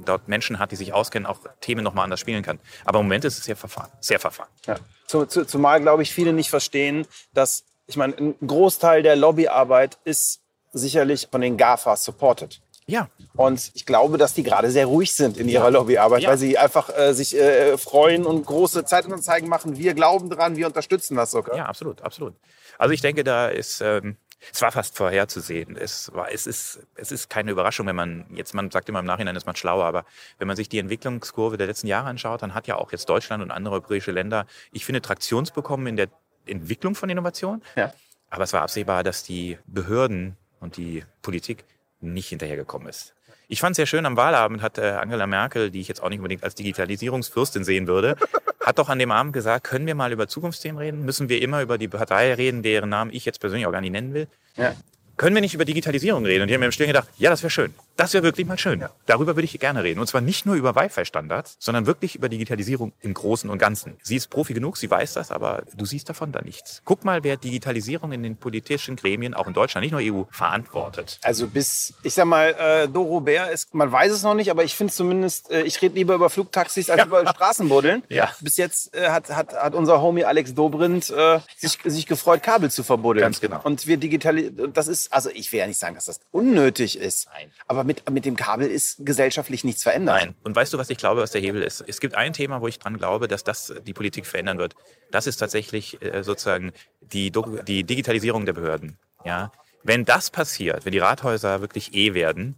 dort 0.05 0.29
Menschen 0.29 0.59
hat, 0.59 0.73
die 0.73 0.77
sich 0.77 0.93
auskennen, 0.93 1.27
auch 1.27 1.39
Themen 1.61 1.85
nochmal 1.85 2.05
anders 2.05 2.19
spielen 2.21 2.43
kann. 2.43 2.59
Aber 2.85 2.99
im 3.01 3.07
Moment 3.07 3.25
ist 3.25 3.39
es 3.39 3.45
sehr 3.45 3.57
verfahren. 3.57 3.91
Sehr 4.01 4.19
verfahren. 4.19 4.49
Ja. 4.67 4.77
Zu, 5.07 5.27
zu, 5.27 5.45
zumal, 5.47 5.81
glaube 5.81 6.03
ich, 6.03 6.13
viele 6.13 6.33
nicht 6.33 6.51
verstehen, 6.51 7.07
dass, 7.33 7.65
ich 7.91 7.97
meine, 7.97 8.15
ein 8.17 8.35
Großteil 8.47 9.03
der 9.03 9.17
Lobbyarbeit 9.17 9.99
ist 10.05 10.41
sicherlich 10.73 11.29
von 11.31 11.41
den 11.41 11.57
GAFAs 11.57 12.05
supported. 12.05 12.61
Ja, 12.87 13.09
Und 13.37 13.71
ich 13.75 13.87
glaube, 13.87 14.19
dass 14.19 14.35
die 14.35 14.43
gerade 14.43 14.69
sehr 14.71 14.87
ruhig 14.87 15.15
sind 15.15 15.37
in 15.37 15.49
ihrer 15.49 15.71
Lobbyarbeit, 15.71 16.23
Ja. 16.23 16.31
weil 16.31 16.39
sie 16.39 16.59
einfach 16.59 16.91
äh, 16.97 17.13
sich 17.13 17.37
äh, 17.37 17.79
freuen 17.79 18.27
und 18.27 18.45
große 18.47 18.85
Zeitanzeigen 18.85 19.49
machen. 19.49 19.77
Wir 19.79 19.95
glauben 19.95 20.29
dran, 20.29 20.57
wir 20.57 20.67
unterstützen 20.67 21.15
das 21.17 21.31
sogar. 21.31 21.57
Ja, 21.57 21.67
absolut, 21.67 22.03
absolut. 22.03 22.35
Also 22.79 22.93
ich 22.93 23.01
denke, 23.01 23.23
da 23.23 23.47
ist, 23.47 23.81
ähm, 23.81 24.17
es 24.53 24.61
war 24.61 24.73
fast 24.73 24.97
vorherzusehen. 24.97 25.77
Es 25.77 26.11
war, 26.15 26.33
es 26.33 26.49
ist, 26.49 26.81
es 26.97 27.13
ist 27.13 27.31
keine 27.31 27.53
Überraschung, 27.53 27.87
wenn 27.87 27.95
man 27.95 28.25
jetzt, 28.35 28.55
man 28.55 28.73
sagt 28.73 28.89
immer 28.89 28.99
im 29.01 29.05
Nachhinein 29.07 29.37
ist 29.37 29.47
man 29.47 29.55
schlauer, 29.55 29.85
aber 29.85 30.05
wenn 30.39 30.49
man 30.49 30.57
sich 30.57 30.69
die 30.69 30.79
Entwicklungskurve 30.81 31.59
der 31.59 31.69
letzten 31.69 31.87
Jahre 31.87 32.09
anschaut, 32.09 32.43
dann 32.43 32.55
hat 32.55 32.67
ja 32.67 32.75
auch 32.77 32.91
jetzt 32.91 33.09
Deutschland 33.09 33.41
und 33.41 33.53
andere 33.53 33.75
europäische 33.75 34.11
Länder, 34.11 34.47
ich 34.73 34.85
finde, 34.85 35.01
Traktions 35.01 35.53
bekommen 35.53 35.87
in 35.87 35.97
der 35.97 36.09
Entwicklung 36.47 36.95
von 36.95 37.11
Innovation. 37.11 37.63
Ja. 37.77 37.93
Aber 38.31 38.45
es 38.45 38.53
war 38.53 38.63
absehbar, 38.63 39.03
dass 39.03 39.23
die 39.23 39.59
Behörden 39.67 40.37
und 40.61 40.77
die 40.77 41.05
Politik 41.23 41.65
nicht 42.01 42.29
hinterhergekommen 42.29 42.89
ist. 42.89 43.15
Ich 43.49 43.61
fand 43.61 43.73
es 43.73 43.77
sehr 43.77 43.87
schön, 43.87 44.07
am 44.07 44.17
Wahlabend 44.17 44.63
hat 44.63 44.79
äh, 44.79 44.83
Angela 44.91 45.27
Merkel, 45.27 45.73
die 45.73 45.81
ich 45.81 45.89
jetzt 45.89 46.01
auch 46.01 46.09
nicht 46.09 46.21
unbedingt 46.21 46.45
als 46.45 46.55
Digitalisierungsfürstin 46.55 47.65
sehen 47.65 47.89
würde, 47.89 48.17
hat 48.61 48.79
doch 48.79 48.89
an 48.89 49.01
dem 49.01 49.11
Abend 49.11 49.33
gesagt, 49.33 49.65
können 49.65 49.87
wir 49.87 49.97
mal 49.97 50.13
über 50.13 50.29
Zukunftsthemen 50.29 50.79
reden? 50.79 51.05
Müssen 51.05 51.29
wir 51.29 51.43
immer 51.43 51.61
über 51.61 51.77
die 51.77 51.89
Partei 51.89 52.33
reden, 52.35 52.63
deren 52.63 52.91
Namen 52.91 53.11
ich 53.13 53.25
jetzt 53.25 53.41
persönlich 53.41 53.67
auch 53.67 53.73
gar 53.73 53.81
nicht 53.81 53.91
nennen 53.91 54.15
will? 54.15 54.29
Ja. 54.57 54.75
Können 55.17 55.35
wir 55.35 55.43
nicht 55.43 55.55
über 55.55 55.65
Digitalisierung 55.65 56.25
reden? 56.25 56.43
Und 56.43 56.49
die 56.49 56.55
haben 56.55 56.61
mir 56.61 56.67
im 56.67 56.73
Stillen 56.73 56.91
gedacht, 56.91 57.09
ja, 57.19 57.29
das 57.29 57.43
wäre 57.43 57.51
schön. 57.51 57.75
Das 57.97 58.15
wäre 58.15 58.25
wirklich 58.25 58.47
mal 58.47 58.59
schön. 58.59 58.85
Darüber 59.07 59.37
würde 59.37 59.45
ich 59.45 59.59
gerne 59.59 59.83
reden. 59.83 60.01
Und 60.01 60.07
zwar 60.07 60.21
nicht 60.21 60.47
nur 60.47 60.55
über 60.55 60.75
Wi-Fi-Standards, 60.75 61.57
sondern 61.59 61.87
wirklich 61.87 62.17
über 62.17 62.29
Digitalisierung 62.29 62.93
im 63.01 63.15
Großen 63.15 63.51
und 63.51 63.59
Ganzen. 63.59 63.97
Sie 64.03 64.17
ist 64.17 64.29
Profi 64.29 64.55
genug, 64.55 64.77
sie 64.77 64.91
weiß 64.91 65.15
das, 65.15 65.31
aber 65.31 65.65
du 65.75 65.85
siehst 65.85 66.09
davon 66.09 66.33
da 66.33 66.41
nichts. 66.41 66.83
Guck 66.85 67.05
mal, 67.05 67.25
wer 67.25 67.37
Digitalisierung 67.37 68.13
in 68.13 68.23
den 68.23 68.37
politischen 68.37 68.97
Gremien, 68.97 69.35
auch 69.35 69.47
in 69.47 69.53
Deutschland, 69.53 69.85
nicht 69.85 69.93
nur 69.93 70.01
EU, 70.01 70.25
verantwortet. 70.31 71.19
Also 71.23 71.47
bis, 71.47 71.95
ich 72.03 72.15
sag 72.15 72.25
mal, 72.25 72.55
äh, 72.59 72.89
Doro 72.89 73.21
Bär 73.21 73.51
ist, 73.51 73.75
man 73.75 73.93
weiß 73.93 74.13
es 74.13 74.23
noch 74.23 74.35
nicht, 74.35 74.51
aber 74.51 74.65
ich 74.65 74.75
finde 74.75 74.93
zumindest, 74.93 75.51
äh, 75.51 75.63
ich 75.63 75.81
rede 75.83 75.95
lieber 75.95 76.15
über 76.15 76.31
Flugtaxis 76.31 76.91
als 76.91 77.05
über 77.05 77.27
Straßenbuddeln. 77.27 78.03
Ja. 78.09 78.31
Bis 78.41 78.57
jetzt 78.57 78.95
äh, 78.95 79.09
hat, 79.11 79.29
hat, 79.29 79.53
hat 79.53 79.75
unser 79.75 80.01
Homie 80.01 80.25
Alex 80.25 80.55
Dobrindt 80.55 81.11
äh, 81.11 81.41
sich, 81.57 81.79
sich 81.85 82.07
gefreut, 82.07 82.43
Kabel 82.43 82.71
zu 82.71 82.83
verbuddeln. 82.83 83.23
Ganz 83.23 83.41
genau. 83.41 83.61
Und 83.63 83.87
wir 83.87 83.97
digitalisieren, 83.97 84.73
das 84.73 84.89
ist, 84.89 85.13
also 85.13 85.31
ich 85.31 85.53
will 85.53 85.61
ja 85.61 85.67
nicht 85.67 85.79
sagen, 85.79 85.95
dass 85.95 86.07
das 86.07 86.21
unnötig 86.31 86.99
ist. 86.99 87.29
Nein. 87.35 87.51
Aber 87.67 87.85
mit, 87.91 88.09
mit 88.09 88.25
dem 88.25 88.37
Kabel 88.37 88.69
ist 88.71 89.05
gesellschaftlich 89.05 89.65
nichts 89.65 89.83
verändert. 89.83 90.17
Nein. 90.21 90.35
Und 90.45 90.55
weißt 90.55 90.73
du, 90.73 90.79
was 90.79 90.91
ich 90.91 90.99
glaube, 90.99 91.23
was 91.23 91.33
der 91.33 91.41
Hebel 91.41 91.61
ist? 91.63 91.83
Es 91.89 91.99
gibt 91.99 92.15
ein 92.15 92.33
Thema, 92.33 92.61
wo 92.61 92.69
ich 92.69 92.79
dran 92.79 92.97
glaube, 92.97 93.27
dass 93.27 93.43
das 93.43 93.75
die 93.85 93.93
Politik 93.93 94.27
verändern 94.27 94.59
wird. 94.59 94.77
Das 95.11 95.27
ist 95.27 95.39
tatsächlich 95.39 96.01
äh, 96.01 96.23
sozusagen 96.23 96.73
die, 97.01 97.33
die 97.67 97.83
Digitalisierung 97.83 98.47
der 98.47 98.53
Behörden. 98.53 98.97
Ja. 99.25 99.51
Wenn 99.83 100.05
das 100.05 100.31
passiert, 100.31 100.85
wenn 100.85 100.93
die 100.93 101.01
Rathäuser 101.01 101.61
wirklich 101.61 101.93
eh 101.95 102.15
werden, 102.15 102.55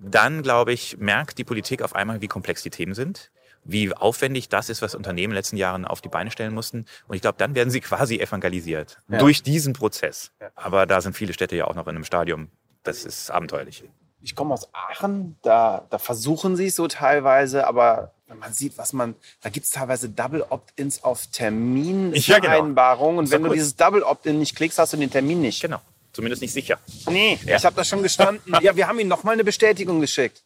dann, 0.00 0.42
glaube 0.42 0.72
ich, 0.72 0.96
merkt 0.96 1.36
die 1.36 1.44
Politik 1.44 1.82
auf 1.82 1.94
einmal, 1.94 2.22
wie 2.22 2.28
komplex 2.28 2.62
die 2.62 2.70
Themen 2.70 2.94
sind, 2.94 3.30
wie 3.64 3.92
aufwendig 3.94 4.48
das 4.48 4.70
ist, 4.70 4.80
was 4.80 4.94
Unternehmen 4.94 5.26
in 5.26 5.30
den 5.32 5.36
letzten 5.36 5.56
Jahren 5.58 5.84
auf 5.84 6.00
die 6.00 6.08
Beine 6.08 6.30
stellen 6.30 6.54
mussten. 6.54 6.86
Und 7.08 7.14
ich 7.14 7.20
glaube, 7.20 7.36
dann 7.38 7.54
werden 7.54 7.70
sie 7.70 7.80
quasi 7.90 8.18
evangelisiert 8.18 9.00
Ja. 9.08 9.18
durch 9.18 9.42
diesen 9.42 9.74
Prozess. 9.74 10.32
Ja. 10.40 10.48
Aber 10.54 10.86
da 10.86 11.02
sind 11.02 11.14
viele 11.14 11.34
Städte 11.34 11.56
ja 11.56 11.66
auch 11.66 11.74
noch 11.74 11.86
in 11.86 11.94
einem 11.96 12.04
Stadium. 12.04 12.48
Das 12.84 13.04
ist 13.04 13.30
abenteuerlich. 13.30 13.84
Ich 14.22 14.34
komme 14.36 14.54
aus 14.54 14.68
Aachen, 14.72 15.36
da, 15.42 15.84
da 15.90 15.98
versuchen 15.98 16.56
sie 16.56 16.66
es 16.66 16.76
so 16.76 16.86
teilweise, 16.88 17.66
aber 17.66 18.12
wenn 18.28 18.38
man 18.38 18.52
sieht, 18.52 18.78
was 18.78 18.92
man, 18.92 19.14
da 19.42 19.50
gibt 19.50 19.66
es 19.66 19.72
teilweise 19.72 20.08
Double 20.08 20.44
Opt-ins 20.48 21.02
auf 21.04 21.26
Terminvereinbarungen. 21.26 23.18
Und 23.18 23.24
Ist 23.24 23.32
doch 23.32 23.36
wenn 23.38 23.44
du 23.44 23.50
dieses 23.52 23.76
Double 23.76 24.02
Opt-in 24.02 24.38
nicht 24.38 24.54
klickst, 24.56 24.78
hast 24.78 24.92
du 24.92 24.96
den 24.96 25.10
Termin 25.10 25.40
nicht. 25.40 25.60
Genau. 25.60 25.80
Zumindest 26.12 26.42
nicht 26.42 26.52
sicher. 26.52 26.78
Nee, 27.08 27.38
Ja. 27.44 27.56
ich 27.56 27.64
habe 27.64 27.74
das 27.76 27.88
schon 27.88 28.02
gestanden. 28.02 28.54
ja, 28.60 28.76
wir 28.76 28.86
haben 28.86 28.98
ihm 29.00 29.08
nochmal 29.08 29.34
eine 29.34 29.44
Bestätigung 29.44 30.00
geschickt. 30.00 30.42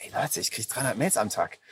Hey 0.00 0.10
Leute, 0.14 0.40
ich 0.40 0.50
kriege 0.50 0.66
300 0.68 0.96
Mails 0.98 1.16
am 1.16 1.28
Tag. 1.28 1.58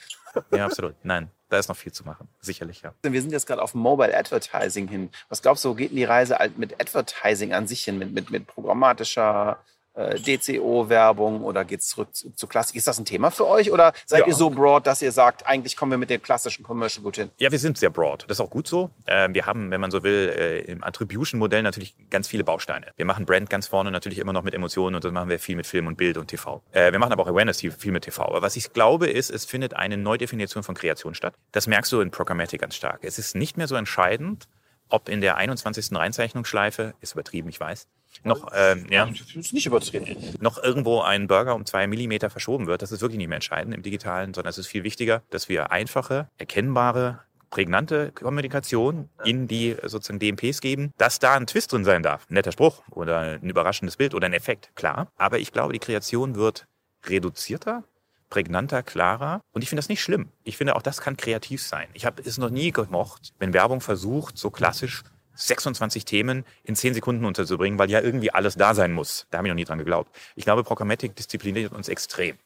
Ja, 0.53 0.67
absolut. 0.67 0.95
Nein, 1.03 1.29
da 1.49 1.59
ist 1.59 1.67
noch 1.69 1.77
viel 1.77 1.91
zu 1.91 2.05
machen. 2.05 2.29
Sicherlich, 2.41 2.83
ja. 2.83 2.95
Wir 3.03 3.21
sind 3.21 3.33
jetzt 3.33 3.49
gerade 3.49 3.61
auf 3.61 3.75
Mobile 3.75 4.17
Advertising 4.17 4.87
hin. 4.87 5.11
Was 5.29 5.43
glaubst 5.43 5.65
du, 5.65 5.71
wo 5.71 5.75
geht 5.75 5.91
denn 5.91 5.97
die 5.97 6.05
Reise 6.05 6.39
mit 6.57 6.81
Advertising 6.81 7.53
an 7.53 7.67
sich 7.67 7.83
hin? 7.83 7.99
Mit, 7.99 8.13
mit, 8.13 8.31
mit 8.31 8.47
programmatischer 8.47 9.59
DCO-Werbung 9.95 11.43
oder 11.43 11.65
geht 11.65 11.81
es 11.81 11.89
zurück 11.89 12.15
zu, 12.15 12.31
zu 12.31 12.47
Klassik? 12.47 12.77
Ist 12.77 12.87
das 12.87 12.99
ein 12.99 13.05
Thema 13.05 13.31
für 13.31 13.47
euch 13.47 13.71
oder 13.73 13.93
seid 14.07 14.21
Ja. 14.21 14.27
ihr 14.29 14.35
so 14.35 14.51
broad, 14.51 14.87
dass 14.87 15.03
ihr 15.03 15.13
sagt, 15.13 15.47
eigentlich 15.47 15.77
kommen 15.77 15.91
wir 15.93 15.99
mit 15.99 16.11
dem 16.11 16.23
klassischen 16.23 16.63
Commercial 16.63 17.03
gut 17.03 17.17
hin? 17.17 17.31
Ja, 17.39 17.51
wir 17.51 17.59
sind 17.59 17.79
sehr 17.79 17.91
broad. 17.91 18.25
Das 18.29 18.37
ist 18.39 18.41
auch 18.41 18.51
gut 18.51 18.67
so. 18.67 18.91
Äh, 19.07 19.29
Wir 19.33 19.47
haben, 19.47 19.71
wenn 19.71 19.81
man 19.81 19.91
so 19.91 20.03
will, 20.03 20.33
äh, 20.37 20.59
im 20.71 20.83
Attribution-Modell 20.85 21.63
natürlich 21.63 21.95
ganz 22.11 22.29
viele 22.29 22.45
Bausteine. 22.45 22.89
Wir 22.97 23.05
machen 23.05 23.27
Brand 23.27 23.51
ganz 23.51 23.67
vorne 23.67 23.91
natürlich 23.91 24.19
immer 24.19 24.33
noch 24.33 24.43
mit 24.43 24.55
Emotionen 24.55 24.97
und 24.97 25.05
dann 25.05 25.15
machen 25.15 25.29
wir 25.29 25.39
viel 25.39 25.57
mit 25.57 25.67
Film 25.67 25.87
und 25.87 25.97
Bild 25.97 26.17
und 26.17 26.29
TV. 26.29 26.63
Äh, 26.73 26.93
Wir 26.93 26.99
machen 26.99 27.13
aber 27.13 27.23
auch 27.23 27.29
Awareness 27.29 27.61
viel- 27.61 27.71
viel 27.73 27.93
mit 27.93 28.05
TV. 28.05 28.25
Aber 28.25 28.43
was 28.43 28.57
ich 28.57 28.73
glaube 28.73 29.09
ist, 29.09 29.31
es 29.31 29.45
findet 29.45 29.75
eine 29.75 29.97
Neudefinition 29.97 30.63
von 30.63 30.75
Kreation 30.75 31.15
statt. 31.15 31.35
Das 31.53 31.67
merkst 31.67 31.93
du 31.93 32.01
in 32.01 32.11
Programmatic 32.11 32.61
ganz 32.61 32.75
stark. 32.75 33.01
Es 33.03 33.19
ist 33.19 33.35
nicht 33.37 33.57
mehr 33.57 33.69
so 33.69 33.77
entscheidend, 33.77 34.49
ob 34.89 35.09
in 35.09 35.21
der 35.21 35.37
21. 35.37 35.97
Reinzeichnungsschleife, 35.97 36.95
ist 37.01 37.13
übertrieben, 37.13 37.49
ich 37.49 37.61
weiß, 37.61 37.87
noch, 38.25 38.51
ähm, 38.55 38.87
ja, 38.91 39.07
nicht 39.07 39.67
übertrieben. 39.67 40.17
noch 40.41 40.63
irgendwo 40.63 41.01
ein 41.01 41.27
Burger 41.27 41.55
um 41.55 41.65
zwei 41.65 41.87
Millimeter 41.87 42.31
verschoben 42.31 42.67
wird. 42.67 42.83
Das 42.83 42.93
ist 42.93 43.01
wirklich 43.01 43.19
nicht 43.19 43.29
mehr 43.29 43.37
entscheidend 43.37 43.75
im 43.75 43.83
Digitalen, 43.83 44.35
sondern 44.35 44.51
es 44.51 44.59
ist 44.59 44.67
viel 44.67 44.85
wichtiger, 44.85 45.23
dass 45.31 45.49
wir 45.49 45.73
einfache, 45.73 46.29
erkennbare, 46.39 47.21
prägnante 47.51 48.13
Kommunikation 48.13 49.09
in 49.25 49.49
die 49.49 49.71
äh, 49.71 49.89
sozusagen 49.89 50.19
DMPs 50.19 50.61
geben, 50.61 50.93
dass 50.97 51.19
da 51.19 51.35
ein 51.35 51.47
Twist 51.47 51.73
drin 51.73 51.85
sein 51.85 52.03
darf. 52.03 52.27
Ein 52.31 52.35
netter 52.35 52.53
Spruch 52.53 52.83
oder 52.91 53.19
ein 53.19 53.51
überraschendes 53.51 53.97
Bild 53.97 54.15
oder 54.15 54.27
ein 54.27 54.33
Effekt, 54.33 54.71
klar. 54.77 55.09
Aber 55.17 55.39
ich 55.39 55.53
glaube, 55.53 55.73
die 55.73 55.79
Kreation 55.79 56.37
wird 56.37 56.67
reduzierter, 57.07 57.85
prägnanter, 58.31 58.83
klarer. 58.83 59.41
Und 59.53 59.63
ich 59.63 59.69
finde 59.69 59.81
das 59.81 59.89
nicht 59.89 60.03
schlimm. 60.03 60.29
Ich 60.45 60.57
finde, 60.57 60.77
auch 60.77 60.83
das 60.83 61.01
kann 61.01 61.17
kreativ 61.17 61.63
sein. 61.63 61.89
Ich 61.93 62.07
habe 62.07 62.23
es 62.25 62.39
noch 62.39 62.51
nie 62.51 62.71
gemocht, 62.71 63.33
wenn 63.39 63.53
Werbung 63.53 63.81
versucht, 63.81 64.39
so 64.39 64.51
klassisch 64.51 65.03
26 65.47 66.05
Themen 66.05 66.45
in 66.65 66.77
10 66.77 66.95
Sekunden 66.95 67.25
unterzubringen, 67.25 67.79
weil 67.79 67.91
ja 67.91 68.01
irgendwie 68.01 68.31
alles 68.31 68.57
da 68.57 68.75
sein 68.75 68.93
muss. 68.93 69.27
Da 69.31 69.39
habe 69.39 69.49
ich 69.49 69.51
noch 69.51 69.57
nie 69.57 69.65
dran 69.65 69.79
geglaubt. 69.79 70.15
Ich 70.37 70.45
glaube, 70.45 70.65
Programmatic 70.65 71.17
diszipliniert 71.17 71.73
uns 71.73 71.89
extrem. 71.89 72.37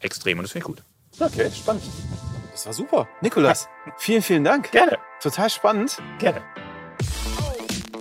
Extrem. 0.00 0.38
Und 0.38 0.44
das 0.44 0.52
finde 0.52 0.68
ich 0.68 0.76
gut. 0.76 0.84
Okay, 1.20 1.50
spannend. 1.50 1.84
Das 2.52 2.66
war 2.66 2.72
super. 2.72 3.08
Nikolas, 3.20 3.68
vielen, 3.98 4.22
vielen 4.22 4.44
Dank. 4.44 4.70
Gerne. 4.70 4.98
Total 5.20 5.48
spannend. 5.50 5.98
Gerne. 6.18 6.42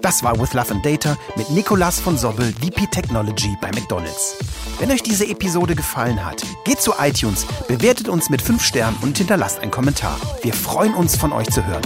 Das 0.01 0.21
war 0.21 0.37
With 0.37 0.53
Love 0.53 0.71
and 0.71 0.85
Data 0.85 1.17
mit 1.37 1.49
Nicolas 1.49 1.99
von 1.99 2.17
Sobbel, 2.17 2.51
VP 2.61 2.87
Technology 2.87 3.55
bei 3.61 3.71
McDonald's. 3.71 4.35
Wenn 4.79 4.91
euch 4.91 5.01
diese 5.01 5.25
Episode 5.25 5.75
gefallen 5.75 6.25
hat, 6.25 6.43
geht 6.65 6.81
zu 6.81 6.93
iTunes, 6.99 7.45
bewertet 7.69 8.09
uns 8.09 8.29
mit 8.29 8.41
5 8.41 8.61
Sternen 8.61 8.97
und 9.01 9.17
hinterlasst 9.17 9.59
einen 9.59 9.71
Kommentar. 9.71 10.19
Wir 10.41 10.53
freuen 10.53 10.93
uns, 10.93 11.15
von 11.15 11.31
euch 11.31 11.49
zu 11.51 11.65
hören. 11.65 11.83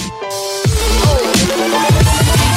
Thank 1.49 2.51
you. 2.51 2.56